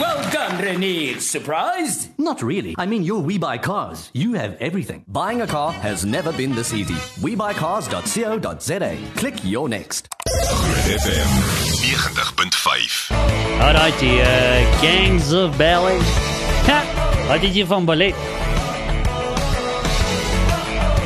[0.00, 1.18] Well done, Renier.
[1.18, 2.16] Surprised?
[2.20, 2.76] Not really.
[2.78, 4.08] I mean, you're We Buy Cars.
[4.14, 5.04] You have everything.
[5.08, 6.94] Buying a car has never been this easy.
[7.24, 8.98] WeBuyCars.co.za.
[9.16, 10.08] Click your next.
[10.28, 11.26] Groot FM
[11.90, 13.10] 90.5.
[13.60, 15.98] Alright, die uh, Gangs of Ballet.
[16.70, 16.84] Ha,
[17.26, 18.14] wat did jy van ballet?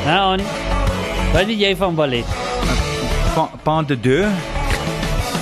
[0.05, 0.66] Nou, nie.
[1.33, 2.25] Wat did jy van ballet?
[3.37, 4.29] Pa, pa de deux,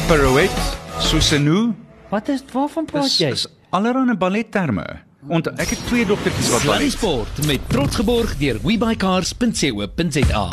[0.09, 0.62] pirouette,
[0.99, 1.73] soussenou.
[2.11, 3.31] Wat is waarvan praat Dis jy?
[3.35, 4.85] is allerlei balletterme.
[5.25, 6.92] Want ek het twee dogtertjies wat ballet.
[6.92, 10.44] Sport met trots geborg deur webycars.co.za.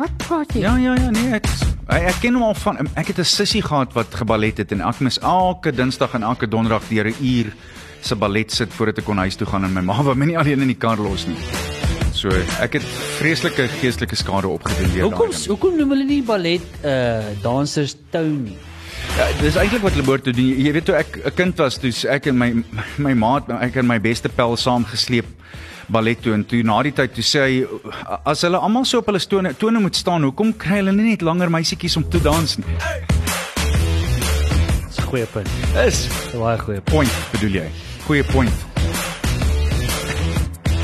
[0.00, 0.60] Wat praat jy?
[0.64, 1.46] Ja ja ja nee ek
[1.90, 4.80] ek, ek ken hom al van ek het 'n sussie gehad wat geballet het en
[4.80, 7.52] ek mis elke Dinsdag en elke Donderdag deur 'n uur
[8.00, 10.38] se ballet sit voordat ek kon huis toe gaan en my ma wou my nie
[10.38, 11.36] alleen in die kar los nie.
[12.20, 12.28] So
[12.60, 12.84] ek het
[13.16, 15.46] vreeslike geestelike skade opgedoen deur Hoekom daai ding.
[15.54, 18.56] hoekom noem hulle nie ballet uh dansers Tony?
[19.16, 20.50] Ja, dis eintlik wat hulle behoort te doen.
[20.60, 22.50] Jy, weet toe ek 'n kind was, toe ek en my
[22.98, 25.24] my maat, ek en my beste pel saam gesleep
[25.88, 27.64] ballet toe en toe na die tyd toe sê hy
[28.26, 31.22] as hulle almal so op hulle tone tone moet staan, hoekom kry hulle nie net
[31.22, 32.66] langer meisietjies om te dans nie?
[34.88, 35.48] Dis 'n goeie punt.
[35.86, 36.90] Is Dis 'n baie goeie punt.
[36.94, 37.68] point bedoel jy?
[38.06, 38.24] Goeie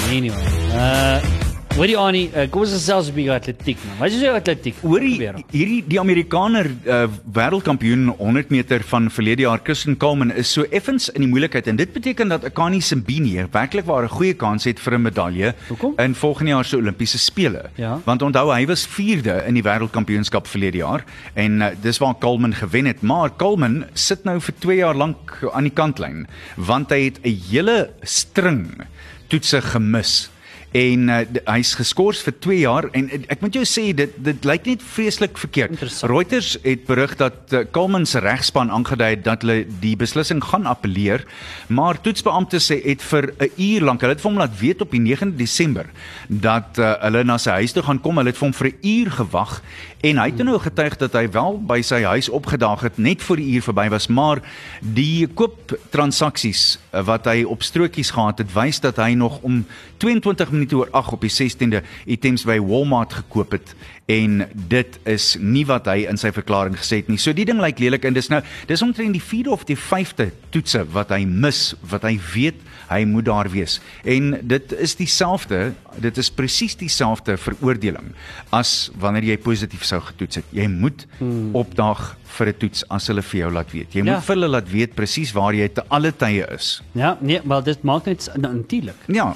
[0.07, 0.17] point.
[0.17, 0.71] Anyway.
[0.73, 1.36] Uh
[1.77, 3.99] Hoorie Annie, uh, kom ons gesels 'n bietjie atletiek man.
[3.99, 4.77] Wat is jou atletiek?
[4.81, 5.43] Hoorie, Gebeur?
[5.53, 7.03] hierdie die Amerikaner uh,
[7.37, 11.77] wêreldkampioen 100 meter van verlede jaar Kirsten Coleman is so effens in die moeilikheid en
[11.77, 15.93] dit beteken dat Akani Simbine werklik waar 'n goeie kans het vir 'n medalje Hoekom?
[15.99, 17.69] in volgende jaar se Olimpiese spele.
[17.77, 18.01] Ja.
[18.05, 22.55] Want onthou hy was 4de in die wêreldkampioenskap verlede jaar en uh, dis waar Coleman
[22.55, 27.05] gewen het, maar Coleman sit nou vir 2 jaar lank aan die kantlyn want hy
[27.05, 28.81] het 'n hele string
[29.29, 30.31] toetse gemis
[30.75, 34.49] en uh, hy's geskort vir 2 jaar en uh, ek moet jou sê dit dit
[34.49, 35.83] lyk net vreeslik verkeerd.
[36.11, 40.67] Reuters het berig dat uh, Coleman se regspan aangedui het dat hulle die beslissing gaan
[40.67, 41.25] appeleer,
[41.69, 44.91] maar toetsbeamptes sê het vir 'n uur lank, hulle het vir hom laat weet op
[44.91, 45.87] die 9de Desember
[46.29, 48.17] dat uh, hulle na sy huis toe gaan kom.
[48.17, 49.63] Hulle het vir hom vir 'n uur gewag
[50.01, 53.37] en hy het nou getuig dat hy wel by sy huis opgedaag het net voor
[53.37, 54.43] die uur verby was, maar
[54.81, 59.65] die kooptransaksies uh, wat hy op strokies gehad het, wys dat hy nog om
[59.99, 63.75] 22 minute oor 8 op die 16de items by Walmart gekoop het
[64.07, 67.19] en dit is nie wat hy in sy verklaring gesê het nie.
[67.19, 68.39] So die ding lyk lelik en dis nou
[68.71, 73.01] dis omtrent die 4de of die 5de toetse wat hy mis wat hy weet hy
[73.09, 73.81] moet daar wees.
[74.07, 78.13] En dit is dieselfde, dit is presies dieselfde veroordeling
[78.55, 80.55] as wanneer jy positief sou getoets het.
[80.55, 81.51] Jy moet hmm.
[81.59, 83.93] opdaag vir 'n toets as hulle vir jou laat weet.
[83.93, 84.15] Jy Ja.
[84.15, 86.83] moet vir hulle laat weet presies waar jy te alle tye is.
[86.93, 88.97] Ja, nee, maar dit maak net nou, natuurlik.
[89.07, 89.35] Ja.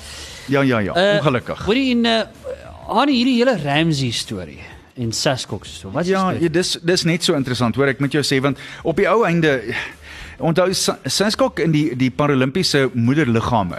[0.49, 1.65] Ja ja ja, uh, ongelukkig.
[1.65, 2.23] Hoorie in uh,
[2.91, 4.61] Annie hierdie hele Ramsey storie
[5.01, 5.93] en Saskok so.
[5.95, 8.59] Wat is Ja, ja, dis dis net so interessant hoor ek moet jou sê want
[8.85, 9.55] op die ou einde
[10.43, 13.79] onthou Sa- Saskok in die die paralimpiese moederliggame.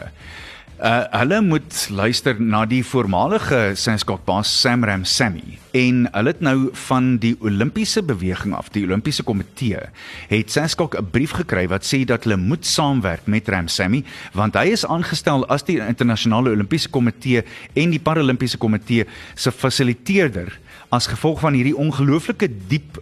[0.82, 6.72] Uh hulle moet luister na die voormalige Saskok baas Sam Ramsamy en hulle het nou
[6.88, 9.78] van die Olimpiese beweging af, die Olimpiese komitee,
[10.32, 14.74] het Saskok 'n brief gekry wat sê dat hulle moet saamwerk met Ramsamy want hy
[14.74, 17.44] is aangestel as die internasionale Olimpiese komitee
[17.76, 20.58] en die Paralimpiese komitee se fasiliteerder
[20.92, 22.98] as gevolg van hierdie ongelooflike diep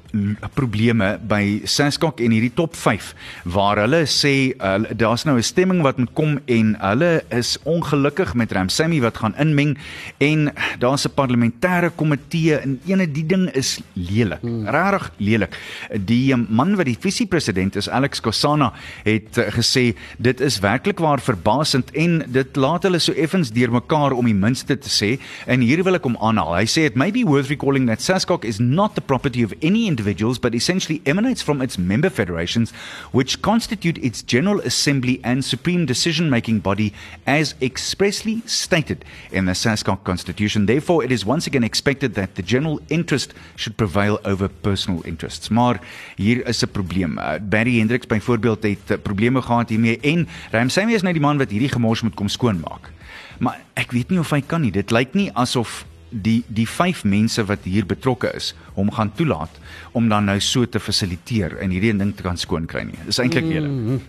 [0.53, 3.07] probleme by Saskok en hierdie top 5
[3.49, 8.33] waar hulle sê uh, daar's nou 'n stemming wat moet kom en hulle is ongelukkig
[8.33, 9.77] met Ramsamy wat gaan inmeng
[10.19, 14.67] en daar's 'n parlementêre komitee en ene die ding is lelik, hmm.
[14.67, 15.57] regtig lelik.
[16.05, 18.73] Die um, man wat die visiepresident is, Alex Kosana,
[19.03, 24.11] het uh, gesê dit is werklik waar verbasend en dit laat hulle so effens deurmekaar
[24.11, 26.55] om die minste te sê en hier wil ek hom aanhaal.
[26.55, 29.87] Hy sê it may be worth recalling that SASCOC is not the property of any
[29.87, 32.71] individuals but essentially emanates from its member federations
[33.11, 36.93] which constitute its general assembly and supreme decision-making body
[37.25, 40.65] as expressly stated in the SASCOC constitution.
[40.65, 45.49] Therefore it is once again expected that the general interest should prevail over personal interests.
[45.49, 45.79] Maar
[46.15, 47.17] hier is 'n probleem.
[47.17, 51.37] Uh, Barry Hendricks byvoorbeeld het uh, probleme gehad hiermee en Ramsey is nou die man
[51.37, 52.91] wat hierdie gemors moet kom skoonmaak.
[53.39, 54.71] Maar ek weet nie of hy kan nie.
[54.71, 59.59] Dit lyk nie asof die die vyf mense wat hier betrokke is hom gaan toelaat
[59.91, 62.99] om dan nou so te fasiliteer en hierdie ding te kan skoon kry nie.
[63.05, 64.01] Dis eintlik eerlik.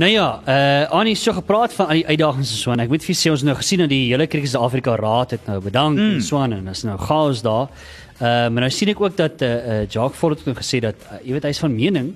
[0.00, 3.04] Nou ja, uh Annie so gepraat van al die uitdagings en so en ek moet
[3.04, 6.14] vir sê ons nou gesien dat die hele Cricket Suid-Afrika Raad het nou bedank mm.
[6.14, 7.68] en so aan en is nou chaos daar.
[8.16, 10.96] Uh maar nou sien ek ook dat uh, uh Jacques Volle het nou gesê dat
[11.10, 12.14] uh, jy weet hy's van mening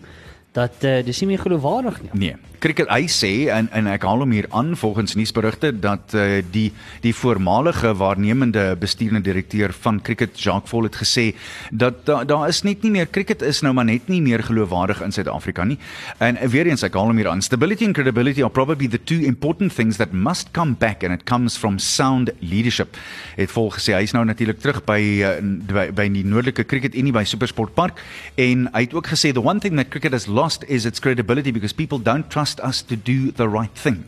[0.57, 2.11] dat uh, dis nie meer geloofwaardig nie.
[2.12, 2.37] Nee.
[2.59, 6.71] Cricket hy sê en en ek haal hom hier aan volgens nuusberigte dat uh, die
[7.05, 11.27] die voormalige waarnemende bestuurende direkteur van Cricket Jacques Voll het gesê
[11.71, 15.03] dat daar daar is net nie meer cricket is nou maar net nie meer geloofwaardig
[15.05, 15.79] in Suid-Afrika nie.
[16.19, 17.42] En uh, weer eens ek haal hom hier aan.
[17.42, 21.27] Stability and credibility are probably the two important things that must come back and it
[21.29, 22.97] comes from sound leadership.
[23.37, 26.97] Het Voll gesê hy is nou natuurlik terug by uh, by, by die Noordelike Cricket
[26.97, 28.01] Unie by Supersport Park
[28.40, 31.53] en hy het ook gesê the one thing that cricket has lost is its credibility
[31.53, 34.04] because people don't trust us to do the right thing.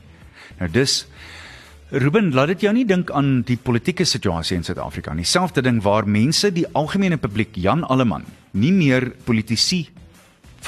[0.59, 1.07] Nou dis
[1.89, 5.25] Ruben, laat dit jou nie dink aan die politieke situasie in Suid-Afrika nie.
[5.25, 9.87] Selfde ding waar mense die algemene publiek Jan Alleman nie meer politici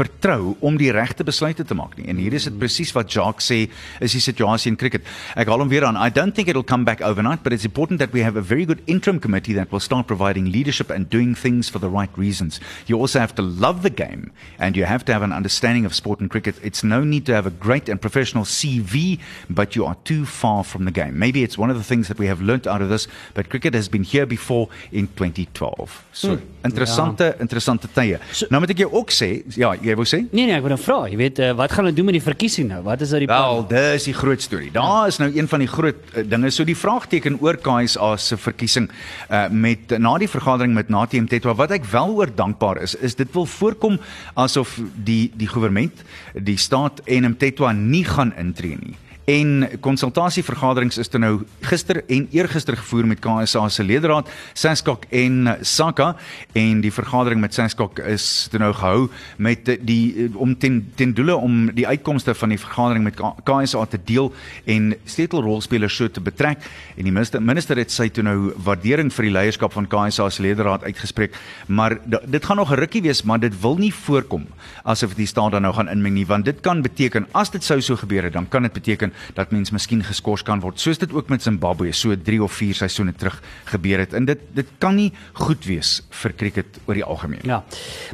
[0.01, 2.07] vertrou om die regte besluite te maak nie.
[2.11, 3.61] En hier is dit presies wat Jacques sê
[4.01, 5.07] is die situasie in cricket.
[5.37, 5.99] Ek haal hom weer aan.
[6.01, 8.65] I don't think it'll come back overnight, but it's important that we have a very
[8.65, 12.61] good interim committee that will start providing leadership and doing things for the right reasons.
[12.87, 15.95] You also have to love the game and you have to have an understanding of
[15.95, 16.57] sport and cricket.
[16.63, 20.65] It's no need to have a great and professional CV, but you are too far
[20.65, 21.19] from the game.
[21.19, 23.75] Maybe it's one of the things that we have learnt out of this, but cricket
[23.75, 26.05] has been here before in 2012.
[26.13, 26.39] So, Hmm.
[26.63, 27.35] interessante ja.
[27.41, 28.19] interessante tye.
[28.33, 30.22] So- nou moet ek jou ook sê, ja, jy wou sê?
[30.31, 32.24] Nee nee, ek wil nou vra, jy weet uh, wat gaan hulle doen met die
[32.24, 32.81] verkiesing nou?
[32.87, 34.70] Wat is daar die Wel, dis die groot storie.
[34.74, 36.50] Daar is nou een van die groot uh, dinge.
[36.55, 41.55] So die vraagteken oor KSA se verkiesing uh, met na die vergadering met Natie Mtetwa
[41.59, 44.00] wat ek wel oor dankbaar is, is dit wil voorkom
[44.35, 45.92] asof die die regering,
[46.35, 48.98] die staat en Mtetwa nie gaan intree nie
[49.31, 51.33] En konsultasievergaderings is toe nou
[51.69, 56.14] gister en eergister gevoer met KSA se leierraad, Saskok en Saka.
[56.59, 59.05] En die vergadering met Saskok is toe nou gehou
[59.38, 64.01] met die om ten ten doele om die uitkomste van die vergadering met KSA te
[64.05, 64.33] deel
[64.64, 66.66] en sleutelrolspelers so te betrek.
[66.97, 70.43] En die minister minister het sy toe nou waardering vir die leierskap van KSA se
[70.43, 71.38] leierraad uitgespreek.
[71.69, 74.47] Maar dit gaan nog 'n rukkie wees maar dit wil nie voorkom
[74.83, 77.81] asof die staat dan nou gaan inmeng nie want dit kan beteken as dit sou
[77.81, 81.12] so gebeur het dan kan dit beteken dat mens miskien geskort kan word soos dit
[81.12, 84.14] ook met Zimbabwe so 3 of 4 seisoene terug gebeur het.
[84.14, 87.40] En dit dit kan nie goed wees vir cricket oor die algemeen.
[87.44, 87.62] Ja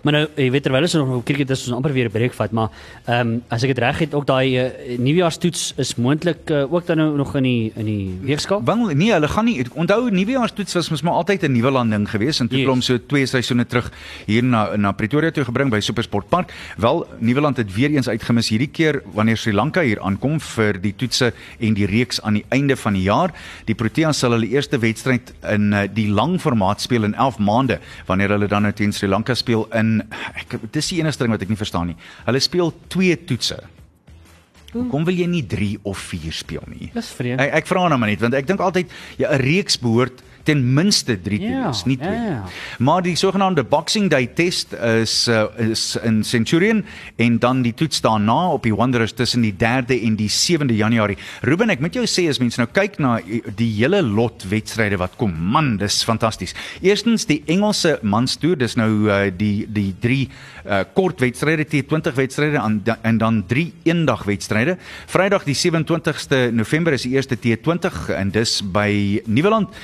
[0.02, 2.34] maar nou jy weet terwyl ons nog op cricket is ons amper weer 'n breek
[2.34, 2.70] vat maar
[3.06, 6.86] ehm um, as ek dit reg het ook daai uh, nuwejaarstoets is moontlik uh, ook
[6.86, 8.64] dan nou nog in die in die weegskaal?
[8.64, 12.40] Wel nee hulle gaan nie onthou nuwejaarstoets was mos maar altyd 'n nuwe landing geweest
[12.40, 12.66] en toe yes.
[12.66, 13.92] klom so twee seisoene terug
[14.26, 16.52] hier na na Pretoria toe gebring by Supersport Park.
[16.76, 20.94] Wel Nieuweland het weer eens uitgemis hierdie keer wanneer Sri Lanka hier aankom vir die
[20.96, 23.34] toetse en die reeks aan die einde van die jaar
[23.68, 27.80] die Proteas sal hulle eerste wedstryd in uh, die lang formaat speel in 11 maande
[28.06, 30.00] wanneer hulle dan nou teen Sri Lanka speel in
[30.34, 33.62] ek dis die enigste ding wat ek nie verstaan nie hulle speel twee toetse
[34.90, 36.90] Kom wil jy nie 3 of 4 speel nie?
[36.92, 37.40] Dis vreemd.
[37.40, 40.62] Ek, ek vra nou maar net want ek dink altyd ja 'n reeks behoort ten
[40.74, 42.08] minste 3 te Ja, nie 2.
[42.08, 42.44] ja, ja.
[42.78, 46.84] Maar die sogenaamde Boxing Day test is uh, is in Centurion
[47.16, 51.18] en dan die toets daarna op die Wanderers tussen die 3de en die 7de Januarie.
[51.40, 53.16] Ruben, ek moet jou sê as mense nou kyk na
[53.58, 56.54] die hele lot wedstryde wat kom, man, dis fantasties.
[56.84, 62.62] Eerstens die Engelse manstoer, dis nou uh, die die 3 uh, kort wedstryde, T20 wedstryde
[62.62, 64.76] en, en dan 3 eendag wedstryde.
[65.10, 69.74] Vrydag die 27ste November is die eerste T20 en dis by Nieuweland.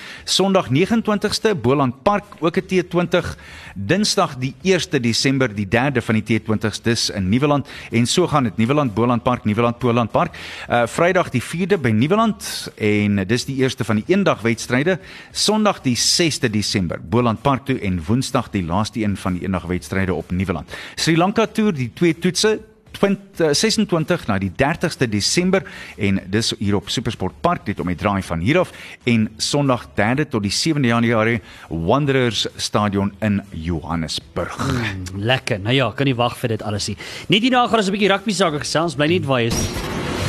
[0.52, 3.36] Sondag 29ste Boland Park ook 'n T20.
[3.74, 8.42] Dinsdag die 1ste Desember die 3de van die T20s dis in Nieuweland en so gaan
[8.42, 10.36] dit Nieuweland Boland Park, Nieuweland Boland Park.
[10.70, 14.98] Uh Vrydag die 4de by Nieuweland en dis die eerste van die eendag wedstryde.
[15.30, 19.64] Sondag die 6de Desember Boland Park toe en Woensdag die laaste een van die eendag
[19.64, 20.70] wedstryde op Nieuweland.
[20.94, 22.60] Sri Lanka toer die twee toetse
[22.98, 25.64] 20, 26 na die 30ste Desember
[25.96, 28.72] en dis hier op Supersport Park dit om die draai van hier af
[29.04, 34.58] en Sondag 3de tot die 7de Januarie Wanderers Stadion in Johannesburg.
[34.58, 35.60] Mm, lekker.
[35.60, 36.96] Nou ja, kan nie wag vir dit alles nie.
[37.28, 38.94] Net hierna gaan ons 'n bietjie rugby sake gesels.
[38.94, 39.58] Bly net waar jy is.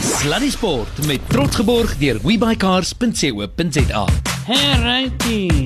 [0.04, 4.06] Sluddy Sport met trots geborg deur webycars.co.za.
[4.46, 5.66] Herrighty.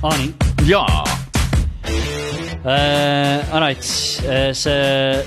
[0.00, 0.34] Annie.
[0.64, 1.04] Ja,
[2.66, 3.84] Uh, alright.
[4.26, 4.72] Uh, se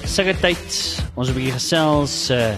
[0.03, 0.65] seker tyd
[1.15, 2.57] ons 'n bietjie gesels uh,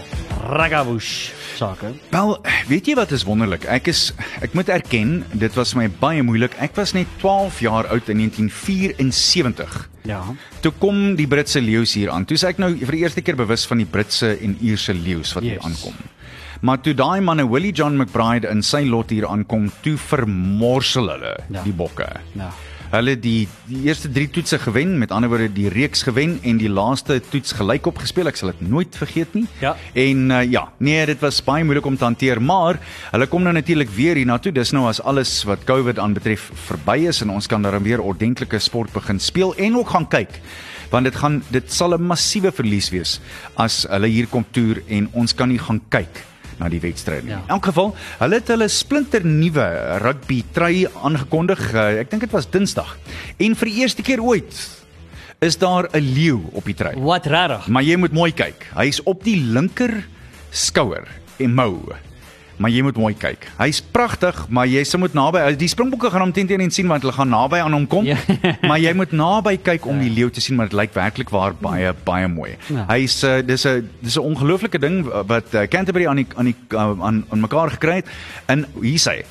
[0.50, 1.92] ragabush sake.
[2.10, 2.32] wel,
[2.66, 3.62] weet jy wat is wonderlik?
[3.70, 4.10] Ek is
[4.42, 6.56] ek moet erken, dit was my baie moeilik.
[6.58, 9.88] Ek was net 12 jaar oud in 1974.
[10.02, 10.24] Ja.
[10.66, 12.24] Toe kom die Britse leeu's hier aan.
[12.26, 15.30] Toe is ek nou vir die eerste keer bewus van die Britse en Ierse leeu's
[15.38, 15.64] wat hier Yes.
[15.64, 15.94] aankom.
[16.62, 21.36] Maar toe daai manne Willie John McBride in sy lot hier aankom, toe vermorsel hulle
[21.50, 21.62] Ja.
[21.62, 22.08] die bokke.
[22.34, 22.50] Ja.
[22.92, 26.68] Hulle die die eerste 3 toetse gewen, met ander woorde die reeks gewen en die
[26.68, 28.28] laaste toets gelyk opgespeel.
[28.28, 29.46] Ek sal dit nooit vergeet nie.
[29.62, 29.70] Ja.
[29.96, 32.76] En uh, ja, nee, dit was baie moeilik om te hanteer, maar
[33.14, 34.52] hulle kom nou natuurlik weer hiernatoe.
[34.52, 38.60] Dis nou as alles wat COVID aanbetref verby is en ons kan dan weer ordentlike
[38.60, 40.36] sport begin speel en ook gaan kyk.
[40.92, 43.20] Want dit gaan dit sal 'n massiewe verlies wees
[43.56, 46.31] as hulle hier kom toer en ons kan nie gaan kyk
[46.62, 47.34] na die wedstryd nie.
[47.34, 47.40] Ja.
[47.46, 49.66] In elk geval, hulle het hulle splinter nuwe
[50.02, 51.64] rugby trui aangekondig.
[51.72, 52.94] Uh, ek dink dit was Dinsdag.
[53.42, 54.62] En vir die eerste keer ooit
[55.42, 56.94] is daar 'n leeu op die trui.
[57.02, 57.66] Wat regtig?
[57.66, 58.70] Maar jy moet mooi kyk.
[58.78, 60.06] Hy's op die linker
[60.50, 61.82] skouer en mou.
[62.62, 63.48] Maar jy moet mooi kyk.
[63.58, 65.40] Hy's pragtig, maar jy se moet naby.
[65.58, 68.06] Die Springbokke gaan hom teen teen sien want hulle gaan naby aan hom kom.
[68.06, 68.18] Ja.
[68.70, 71.56] maar jy moet naby kyk om die leeu te sien, maar dit lyk werklik waar
[71.58, 72.54] baie baie mooi.
[72.70, 72.86] Ja.
[72.92, 76.56] Hy's uh, dis 'n dis 'n ongelooflike ding wat uh, Canterbury aan die aan die
[76.70, 78.06] uh, aan aan mekaar gekry het.
[78.46, 79.22] En hier sê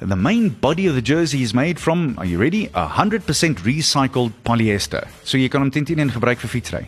[0.00, 2.70] The main body of the jersey is made from, are you ready?
[2.72, 5.06] 100% recycled polyester.
[5.24, 6.86] So jy kan hom teen teen gebruik vir fietsry.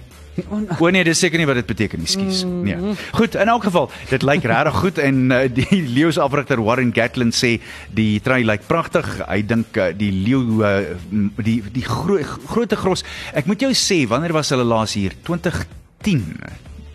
[0.81, 2.43] O nee, dis seker nie wat dit beteken nie, skus.
[2.49, 2.95] Nee.
[3.13, 6.93] Goed, in elk geval, dit lyk regtig goed en uh, die leeu se afrigter Warren
[6.97, 7.59] Gatlin sê
[7.93, 9.09] die trui lyk pragtig.
[9.29, 10.97] Hy dink uh, die leeu uh,
[11.45, 12.17] die die gro
[12.49, 13.05] grootte gros.
[13.37, 15.17] Ek moet jou sê, wanneer was hulle laas hier?
[15.29, 16.25] 2010.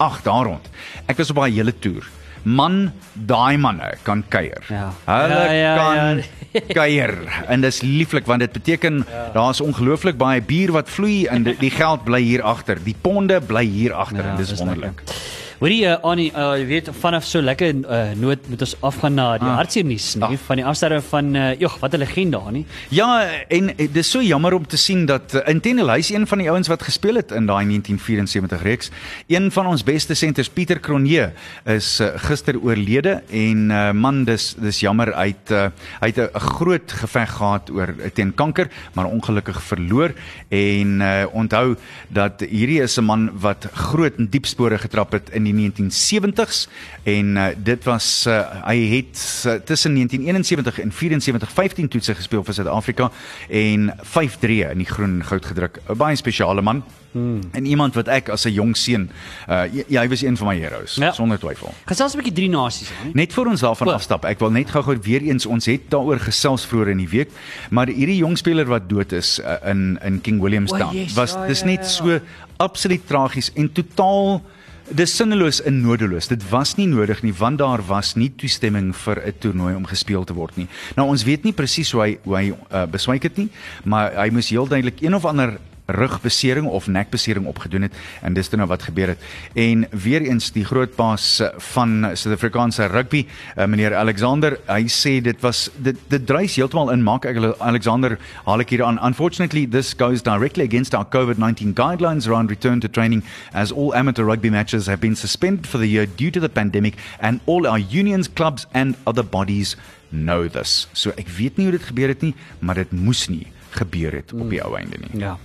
[0.01, 0.71] Ag, daar rond.
[1.05, 2.09] Ek was op daai hele toer.
[2.43, 4.63] Man, daai manne kan kuier.
[4.69, 4.91] Ja.
[5.05, 6.61] Hulle Ja, ja, kan ja.
[6.79, 7.13] kuier
[7.47, 9.25] en dis lieflik want dit beteken ja.
[9.33, 12.79] daar's ongelooflik baie bier wat vloei en die, die geld bly hier agter.
[12.83, 15.01] Die ponde bly hier agter ja, en dis dis wonderlik.
[15.03, 15.45] lekker.
[15.57, 19.23] Hoorie uh, Annie, uh, jy weet vanaf so lekker uh, noot moet ons afgaan na
[19.41, 19.55] die Ah.
[19.57, 20.43] hartseer nuus nie Ah.
[20.45, 22.65] van die afsterwe van uh, jog, wat 'n legende daar nie.
[22.93, 26.49] Ja, en dis so jammer om te sien dat uh, Intenel hy's een van die
[26.51, 28.91] ouens wat gespeel het in daai 1974 reeks.
[29.27, 31.31] Een van ons beste senters Pieter Cronje
[31.65, 35.69] is uh, gister oorlede en uh, man dis dis jammer hy het uh,
[36.01, 40.13] hy het 'n groot geveg gehad oor teen kanker, maar ongelukkig verloor
[40.49, 41.75] en uh, onthou
[42.09, 46.67] dat hierdie is 'n man wat groot en diep spore getrap het in die 1970s
[47.03, 49.15] en uh, dit was uh, hy het
[49.47, 53.11] uh, tussen 1971 en 74 15 toetse gespeel vir Suid-Afrika
[53.49, 55.81] en 5-3 in die groen en goud gedruk.
[55.87, 56.83] 'n Baie spesiale man.
[57.11, 57.39] Hmm.
[57.51, 59.09] En iemand wat ek as 'n jong seun
[59.49, 61.05] uh, ja, hy was een van my heroes Ja.
[61.05, 61.11] ja.
[61.11, 61.73] sonder twyfel.
[61.85, 63.09] Gesels 'n bietjie drie nasies hè.
[63.13, 63.91] Net voor ons daarvan O.
[63.91, 67.29] afstap, ek wil net gou-gou weer eens ons het daaroor gesels vroeër in die week,
[67.69, 71.31] maar hierdie jong speler wat dood is uh, in in King Williamstown O, yes, was
[71.31, 71.89] ja, dis ja, net ja.
[71.89, 72.19] so
[72.57, 74.43] absoluut tragies en totaal
[74.89, 76.29] dis sinneloos en nodeloos.
[76.31, 80.23] Dit was nie nodig nie want daar was nie toestemming vir 'n toernooi om gespeel
[80.23, 80.67] te word nie.
[80.95, 83.49] Nou ons weet nie presies hoe hy hoe hy uh, beswyk het nie,
[83.83, 88.47] maar hy moes heel duidelik een of ander rugbesering of nekbesering opgedoen het en dis
[88.47, 89.23] toe nou wat gebeur het.
[89.53, 93.25] En weer eens die groot baas eh, van Suid-Afrikaanse rugby,
[93.57, 98.17] uh, meneer Alexander, hy sê dit was dit dit dryf heeltemal in maak ek Alexander
[98.45, 98.99] haal ek hier aan.
[99.03, 103.23] Unfortunately, this goes directly against our COVID-19 guidelines around return to training
[103.53, 106.95] as all amateur rugby matches have been suspended for the year due to the pandemic
[107.19, 109.75] and all our unions, clubs and other bodies
[110.11, 110.87] know this.
[110.93, 114.33] So ek weet nie hoe dit gebeur het nie, maar dit moes nie gebeur het
[114.33, 115.21] op die ou einde nie.
[115.21, 115.37] Ja.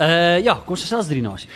[0.00, 1.48] Uh ja, kom ons gesels drie nasies.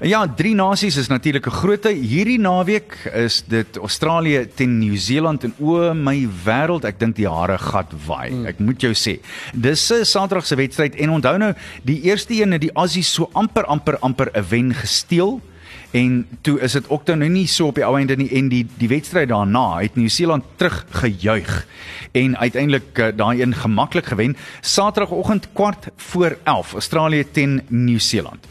[0.00, 1.84] Ja, drie nasies is natuurlik 'n groot.
[1.84, 7.58] Hierdie naweek is dit Australië teen Nieu-Seeland en o my wêreld, ek dink die hare
[7.58, 8.30] gat waai.
[8.30, 8.46] Mm.
[8.46, 9.20] Ek moet jou sê.
[9.52, 13.28] Dis 'n Saterdag se wedstryd en onthou nou, die eerste een het die Aussies so
[13.32, 15.40] amper amper amper 'n wen gesteel.
[15.90, 18.48] En toe is dit ook dan nou nie so op die ou einde nie en
[18.48, 21.66] die die wedstryd daarna het Nieu-Seeland terug gejuig
[22.12, 28.46] en uiteindelik uh, daai een gemaklik gewen Saterdagoggend kwart voor 11 Australië teen Nieu-Seeland.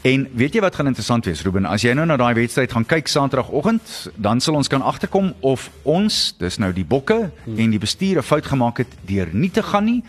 [0.00, 2.88] En weet jy wat gaan interessant wees Ruben as jy nou na daai wedstryd gaan
[2.88, 7.58] kyk Saterdagoggend dan sal ons kan agterkom of ons dis nou die bokke hmm.
[7.60, 10.02] en die bestuur 'n fout gemaak het deur nie te gaan nie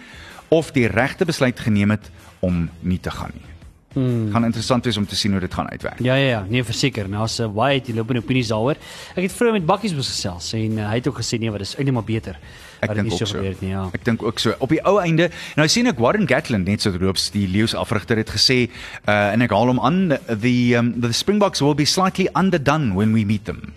[0.48, 3.51] of die regte besluit geneem het om nie te gaan nie.
[3.94, 4.32] Hmm.
[4.32, 6.00] Gaan interessant wees om te sien hoe dit gaan uitwerk.
[6.00, 7.10] Ja ja ja, nee verseker.
[7.10, 8.78] Nou as 'n baie die lopende opinies daaroor.
[9.16, 11.62] Ek het vroeër met Bakkies mos gesels en uh, hy het ook gesê nee, wat
[11.62, 12.40] is eintlik maar beter.
[12.80, 13.38] Ek dink nie ook so.
[13.38, 13.90] gebeur nie, ja.
[13.94, 14.56] Ek dink ook so.
[14.60, 18.18] Op die ou einde, nou sien ek Warren Gatland net so loops die leeu's afrigter
[18.18, 18.70] het gesê
[19.06, 23.14] uh, en ek haal hom aan the um, the Springboks will be slightly underdone when
[23.14, 23.74] we meet them.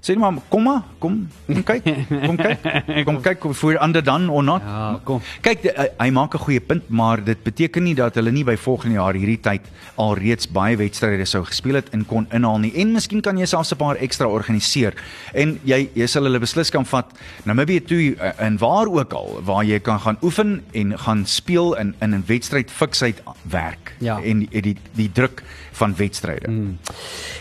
[0.00, 2.66] Sê net maar kom maar, kom, kom kyk, kom kyk.
[3.08, 4.62] Kom kyk of we're underdone or not.
[4.62, 5.20] Ja, kom.
[5.42, 8.56] Kyk, die, hy, maak 'n goeie punt, maar dit beteken nie dat hulle nie by
[8.56, 9.62] volgende jaar hierdie tyd
[9.96, 12.72] alreeds baie wedstryde sou gespeel het en kon inhaal nie.
[12.76, 14.94] En miskien kan jy selfs 'n paar ekstra organiseer.
[15.34, 17.06] En jy jy sal hulle beslis kan vat
[17.44, 21.74] Namibië toe eh, en waar ook al waar jy kan gaan oefen en gaan speel
[21.76, 24.20] in in 'n wedstryd fiksheid werk Ja.
[24.22, 26.48] en die die, die druk van wedstryde.
[26.50, 26.78] Mm.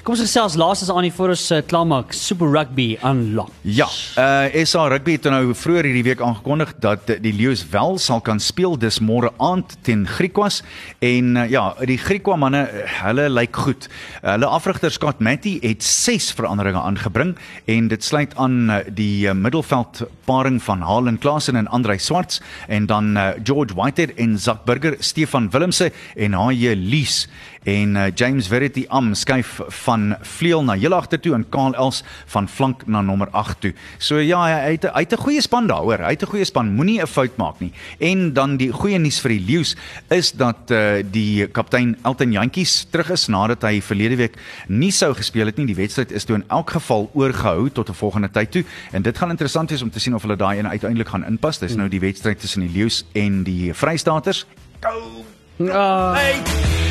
[0.03, 3.51] Kom ons gesels laastens aan die voor ons uh, klaarmaak Super Rugby unlock.
[3.61, 8.21] Ja, uh SA Rugby het nou vroeër hierdie week aangekondig dat die Lions wel sal
[8.23, 10.61] kan speel dis môre aand teen Griekwas
[11.03, 12.63] en uh, ja, die Griekwa manne,
[13.01, 13.89] hulle lyk goed.
[14.23, 20.05] Hulle afrigter Scott Matty het 6 veranderinge aangebring en dit sluit aan uh, die middelveld
[20.27, 24.95] paring van Halen Klasen en Andrei Swarts en dan uh, George Whitehead en Zak Burger,
[24.99, 27.27] Stefan Willemse en Haie Lees
[27.67, 32.03] en uh, James Verity Am skuif van vleuel na heel agter toe en Karl Els
[32.31, 33.73] van flank na nommer 8 toe.
[33.99, 35.99] So ja, hy het hy het 'n goeie span daar, hoor.
[35.99, 37.71] Hy het 'n goeie span, moenie 'n fout maak nie.
[37.99, 39.75] En dan die goeie nuus vir die Lions
[40.09, 45.13] is dat uh, die kaptein Elton Jantjies terug is nadat hy verlede week nie sou
[45.13, 45.65] gespeel het nie.
[45.65, 49.17] Die wedstryd is toe in elk geval oorgehou tot 'n volgende tyd toe en dit
[49.17, 51.59] gaan interessant wees om te sien of hulle daai een uiteindelik gaan inpas.
[51.59, 54.45] Dis nou die wedstryd tussen die Lions en die Vrystaaters.
[54.79, 55.25] Go
[55.59, 56.13] Ah,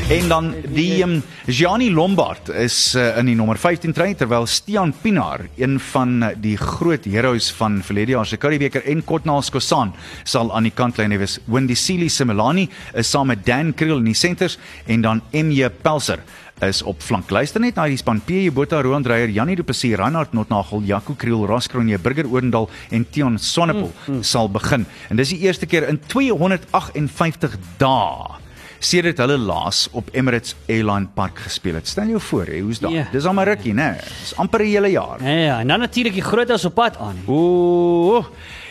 [0.06, 1.16] En dan die um,
[1.46, 6.28] Gianni Lombard is uh, in die nommer 15 trein terwyl Stian Pinaar, een van uh,
[6.38, 9.90] die groot heroes van verlede jaar se Curriebeeker en Kotnal Skosan
[10.22, 11.40] sal aan die kantlyn wees.
[11.50, 16.22] Wendy Sealy Similani is saam met Dan Kriel in die senters en dan MJ Pelser
[16.62, 17.34] is op flank.
[17.34, 21.18] Luister net na die span PJ Botha, Roan Dreyer, Janie Du Plessis, Reinhard Notnagel, Jaco
[21.18, 24.24] Kriel, Raskronje, Burger Oendal en Tion Sonnepool mm, mm.
[24.24, 24.86] sal begin.
[25.10, 28.45] En dis die eerste keer in 258 dae
[28.78, 31.88] sedert hulle laas op Emirates Airline Park gespeel het.
[31.88, 32.90] Stel jou voor, hè, hoe's dit?
[32.90, 33.06] Ja.
[33.12, 33.96] Dis al maar rukkie, né?
[34.20, 35.22] Dis amper 'n hele jaar.
[35.22, 37.16] ja, ja, en dan natuurlik die grootes op pad aan.
[37.26, 38.24] Ooh.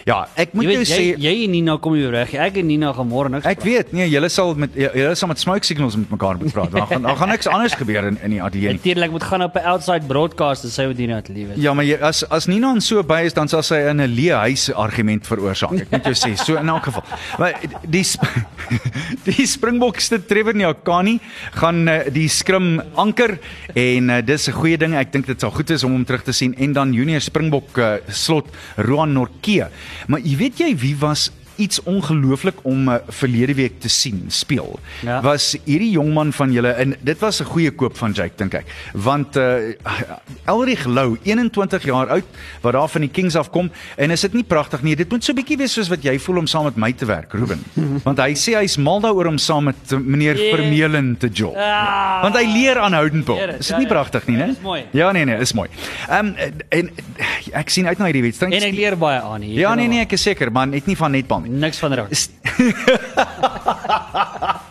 [0.06, 2.34] Ja, ek moet Jy jou weet sê jy jy en Nina kom hier reg.
[2.38, 3.48] Ek en Nina gaan môre niks.
[3.50, 6.70] Ek weet, nee, julle sal met julle sal met smoke signals met mekaar moet praat.
[6.76, 8.78] Daar gaan daar gaan niks anders gebeur in in die ateljee nie.
[8.78, 11.58] Natuurlik moet gaan op 'n outside broadcast en sy wat hier net liewe.
[11.58, 14.14] Ja, maar jy, as as Nina in so by is dan sal sy in 'n
[14.14, 15.74] leë huis argument veroorsaak.
[15.74, 17.04] Ek moet jou sê, so in elk geval.
[17.40, 17.58] Maar
[17.90, 18.22] die sp
[19.30, 21.20] die Springboks te Trevor Nyakani
[21.58, 23.40] gaan uh, die skrim anker
[23.74, 24.94] en uh, dis 'n goeie ding.
[24.94, 27.78] Ek dink dit sal goed is om hom terug te sien en dan junior Springbok
[27.78, 28.46] uh, slot
[28.78, 29.70] Roan Norke.
[30.08, 34.80] Maar jy weet jy wie was iets ongelooflik om uh, verlede week te sien speel.
[35.06, 35.22] Ja.
[35.22, 38.66] Was hierdie jongman van julle en dit was 'n goeie koop van Jake dink ek.
[38.94, 39.74] Want uh
[40.46, 42.24] Elrich Lou, 21 jaar oud,
[42.62, 44.96] wat daar van die Kings af kom en is dit nie pragtig nie.
[44.96, 47.34] Dit moet so bietjie wees soos wat jy voel om saam met my te werk,
[47.34, 47.64] Ruben.
[48.08, 50.56] Want hy sê hy's mal daaroor om saam met uh, meneer Yeah.
[50.56, 51.56] Vermeulen te job.
[51.56, 52.22] Ah.
[52.22, 53.94] Want hy leer aanhoudend het, Is ja, dit nie ja.
[53.94, 54.84] pragtig nie, Ja, né?
[54.92, 55.70] Ja, nee nee, is mooi.
[56.10, 56.36] Ehm um,
[56.70, 56.90] en
[57.52, 58.54] ek sien uit na hierdie wedstryd.
[58.54, 59.60] En ek leer baie aan hier.
[59.60, 61.60] Ja, nee nee, ek is seker, maar net nie van netbal nie.
[61.60, 62.10] niks van raak.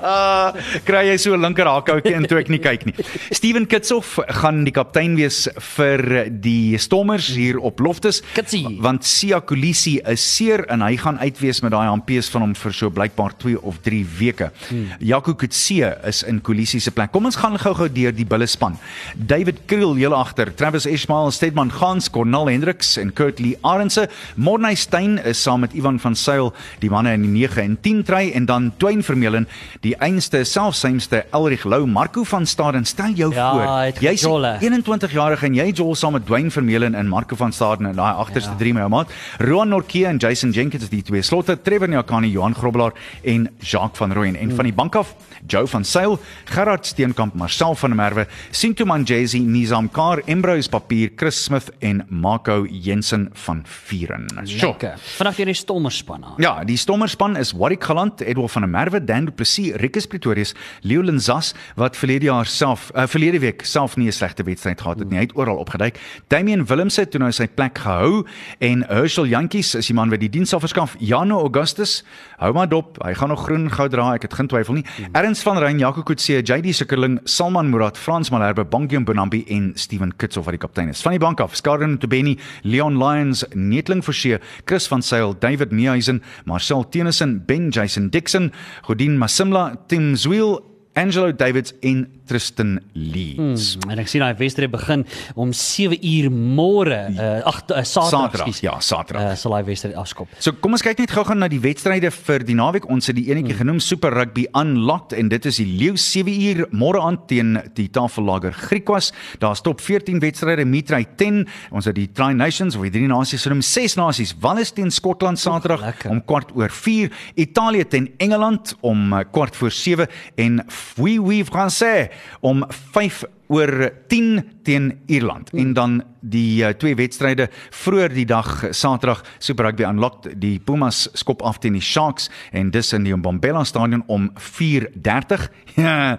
[0.89, 2.95] kry jy so 'n linker hakhoutjie in toe ek nie kyk nie.
[3.33, 8.23] Steven Kitshoff gaan die kaptein wees vir die Stormers hier op Loftus.
[8.35, 8.79] Kitsie.
[8.85, 12.73] Want Sia Kolisi is seer en hy gaan uitwees met daai hampees van hom vir
[12.77, 14.51] so blykbaar 2 of 3 weke.
[14.69, 14.93] Hmm.
[15.01, 17.13] Jaco Kutse is in Kolisi se plek.
[17.13, 18.79] Kom ons gaan gou-gou deur die bulle span.
[19.15, 24.09] David Kriel heel agter, Travis Ishmael, Stedman Gans, Cornel Hendriks en Kurt Lee Arendse.
[24.37, 26.53] Morney Steyn is saam met Ivan van Sail
[26.83, 29.49] die manne in die 9 en 10 try en dan Twain Vermeulen,
[29.85, 32.85] die einste selfsuimste Elrich Lou, Marco van Staden.
[32.85, 34.57] Stel jou Ja, voor, jy's gejolle.
[34.61, 38.15] 21 jarige en jy jol saam met Dwayne Vermeulen en Marco van Staden in daai
[38.15, 38.57] agterste ja.
[38.57, 39.13] drie my ou maat.
[39.39, 42.93] Roan Norke en Jason Jenkins is die twee slotte, Trevor Nyakani, Johan Grobbelaar
[43.23, 45.15] en Jacques van Rooyen en van die bank af
[45.47, 51.11] Joe van Sail, Gerard Steenkamp, Marcel van der Merwe, Sinto Manjesi, Nizam Kar, Embrose Papier,
[51.17, 54.27] Chris Smith en Marco Jensen van Vieren.
[54.45, 54.71] Sjoe.
[54.73, 54.97] Lekker.
[55.19, 56.39] Vanaand hier die stommerspan aan.
[56.43, 60.55] Ja, die stommerspan is Warwick Galant, Edward van der Merwe, Dan du Plessis, Rikus Pretorius,
[60.81, 64.99] Leo Linzas wat verlede jaar self uh, verlede week self nie 'n slegte wedstryd gehad
[64.99, 65.19] het nie.
[65.19, 65.99] Hy het oral opgeduik.
[66.29, 68.25] Damian Willemse toe nou sy plek gehou
[68.61, 70.97] en Herschel Jantjies is die man wat die diens sal verskaf.
[70.99, 72.05] Jano Augustus,
[72.39, 74.85] hou maar dop, hy gaan nog groen goud dra, ek het geen twyfel nie.
[75.13, 80.17] Ernst van Rein, Jaco Kutse, JD Sikkerling, Salman Murad, Frans Malherbe, Bongium Bonambi en Steven
[80.17, 81.03] Kitsoff wat die kaptein is.
[81.03, 86.23] Van die bank af, Skarden Tobeni, Leon Lions, Netling Forsie, Chris van Sail, David Meehuisen,
[86.45, 90.61] Marcel Tennyson, Ben Jason Dixon, Godin Masimla, Tim Zwiel,
[90.95, 93.75] Angelo Davids en Tristan Leeds.
[93.75, 95.03] Hmm, en ek sien daai wedstryd begin
[95.37, 98.61] om 7 uur môre, uh, ag uh, Saterdag, Saterdag, ekskuus.
[98.65, 99.27] ja, Saterdag.
[99.27, 100.31] Uh, sal daai wedstryd afskop.
[100.39, 102.87] So kom ons kyk net gou-gou na die wedstryde vir die naweek.
[102.95, 106.63] Ons het die enetjie genoem Super Rugby Unlocked en dit is die Leeu 7 uur
[106.73, 109.11] môre aand teen die Tafellager Griekwas.
[109.43, 111.43] Daar's top 14 wedstryde, Mitrai 10.
[111.75, 114.37] Ons het die Tri Nations of die drie nasies genoem, 6 nasies.
[114.41, 116.15] Wales teen Skotland Saterdag lekker.
[116.15, 120.09] om kwart oor 4, Italië teen Engeland om uh, kwart voor 7
[120.41, 120.63] en
[120.97, 122.09] Oui Oui Français
[122.41, 125.51] om 5 oor 10 teen Ierland.
[125.53, 130.31] En dan die uh, twee wedstryde vroeër die dag Saterdag Super Rugby Unlocked.
[130.41, 135.49] Die Pumas skop af teen die Sharks en dis in die Mbombela Stadion om 4:30.
[135.75, 136.15] Ja,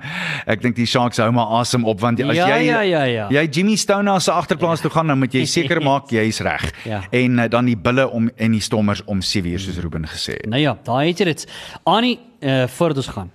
[0.52, 3.28] ek dink die Sharks hou maar asem op want as Ja, jy ja, ja, ja.
[3.32, 6.68] jy Jimmy Stone se agterplaas toe gaan, dan moet jy seker maak jy's reg.
[6.84, 7.00] Ja.
[7.16, 10.50] En uh, dan die bulle om en die stommers om 7:00 soos Ruben gesê het.
[10.52, 11.48] Nou ja, daai het jy dit.
[11.88, 13.32] Annie, uh, voordat ons gaan.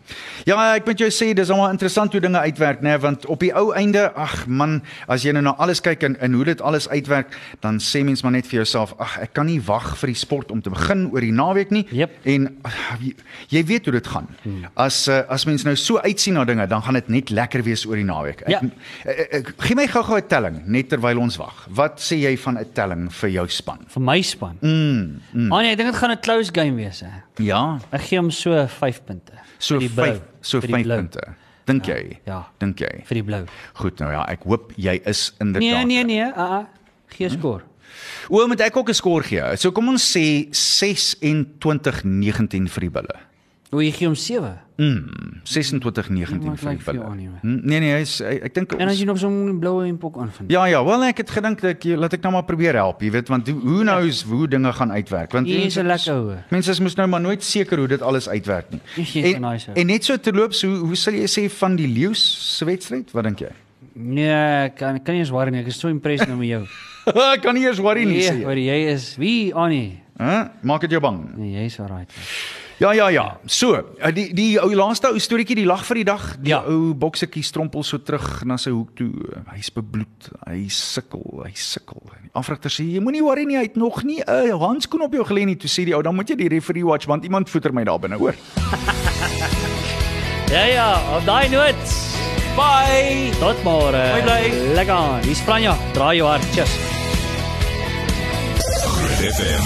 [0.48, 3.50] Ja, ek moet jou sê dis almal interessant hoe dinge uitwerk, né, want op die
[3.58, 4.78] ou einde, ag man,
[5.10, 7.34] as jy nou na alles kyk en, en hoe dit alles uitwerk,
[7.64, 10.50] dan sê mens maar net vir jouself, ag, ek kan nie wag vir die sport
[10.54, 11.84] om te begin oor die naweek nie.
[11.90, 12.14] Jep.
[12.30, 13.14] En ag, jy,
[13.56, 14.28] jy weet hoe dit gaan.
[14.42, 14.66] Hmm.
[14.74, 17.84] As uh, as mens nou so uitsien na dinge, dan gaan dit net lekker wees
[17.86, 18.42] oor die naweek.
[18.46, 18.60] Ek, Ja.
[19.04, 21.66] ek, ek, gee my gou-gou 'n telling net terwyl ons wag.
[21.70, 23.78] Wat sê jy van 'n telling vir jou span?
[23.88, 24.56] vir my span.
[24.62, 25.52] Mm, mm.
[25.52, 27.10] Annie, ek dink dit gaan 'n close game wees hè.
[27.40, 29.32] Ja, Ek gee hom so 5 punte.
[29.58, 30.04] so Vir die blou.
[30.06, 30.96] 5 so Vir die 5 blou.
[30.98, 31.20] punte.
[31.66, 32.18] Dink jy?
[32.26, 32.44] ja.
[32.58, 33.02] Dink jy?
[33.06, 33.44] vir die blou.
[33.74, 35.62] Goed nou ja, ek hoop jy is inderdaad.
[35.62, 36.64] Nee, nee, nee, uh, uh,
[37.16, 37.62] gee skoor.
[38.30, 39.56] O, moet ek ook 'n skoor gee.
[39.56, 43.20] So kom ons sê 26-19 vir die bulle.
[43.72, 44.48] O, jy gee hom 7.
[44.80, 47.18] Mm, 26-19 Ja, maar vir man.
[47.42, 49.86] Hm, Nee nee, hy is hy, ek dink En as jy nog so 'n bloue
[49.86, 50.50] en pok aanvind.
[50.50, 53.10] Ja ja, wel ek het gedink dat ek laat ek nou maar probeer help, jy
[53.10, 55.32] weet, want hoe- who knows hoe dinge gaan uitwerk.
[55.32, 56.42] Want Hier is 'n lekker hoor.
[56.50, 58.80] Mense is mos nou maar nooit seker hoe dit alles uitwerk nie.
[58.96, 62.56] Jy En, nice, en net so terloops, hoe hoe sal jy sê van die leeu's
[62.58, 63.12] se wedstryd?
[63.12, 63.50] Wat dink jy?
[63.94, 65.60] Nee, ek kan kan nie eens worry nie.
[65.60, 66.66] Ek is so impressed nou met jou.
[67.34, 70.00] ek kan nie eers worry nie Nee, hoor jy is wie Annie?
[70.18, 70.50] Hæ?
[70.62, 71.36] Maak dit jou bang?
[71.36, 72.10] Nee, jy's alright.
[72.80, 73.24] Ja ja ja.
[73.44, 76.22] So, uh, die die ou laaste ou storieetjie, die lag vir die dag.
[76.40, 76.62] Die Ja.
[76.64, 79.12] ou boksetjie strompel so terug na sy hoek toe.
[79.52, 80.30] Hy's bebloed.
[80.48, 82.00] Hy sukkel, hy sukkel.
[82.22, 85.12] Die afrigter sê jy moenie worry nie, hy het nog nie 'n uh, handskoen op
[85.12, 85.56] jou gelê nie.
[85.56, 87.98] Toe sê die ou, dan moet jy die referee watch want iemand voeter my daar
[88.00, 88.34] binne, hoor.
[90.50, 91.84] Ja ja, op daai noot.
[92.56, 93.30] Bye.
[93.38, 94.02] Tot môre.
[94.12, 94.74] Bye, bye.
[94.74, 95.22] Lekker aan.
[95.22, 95.76] Dis Franja.
[95.92, 96.42] Draai jou hart.
[98.82, 99.64] Groot FM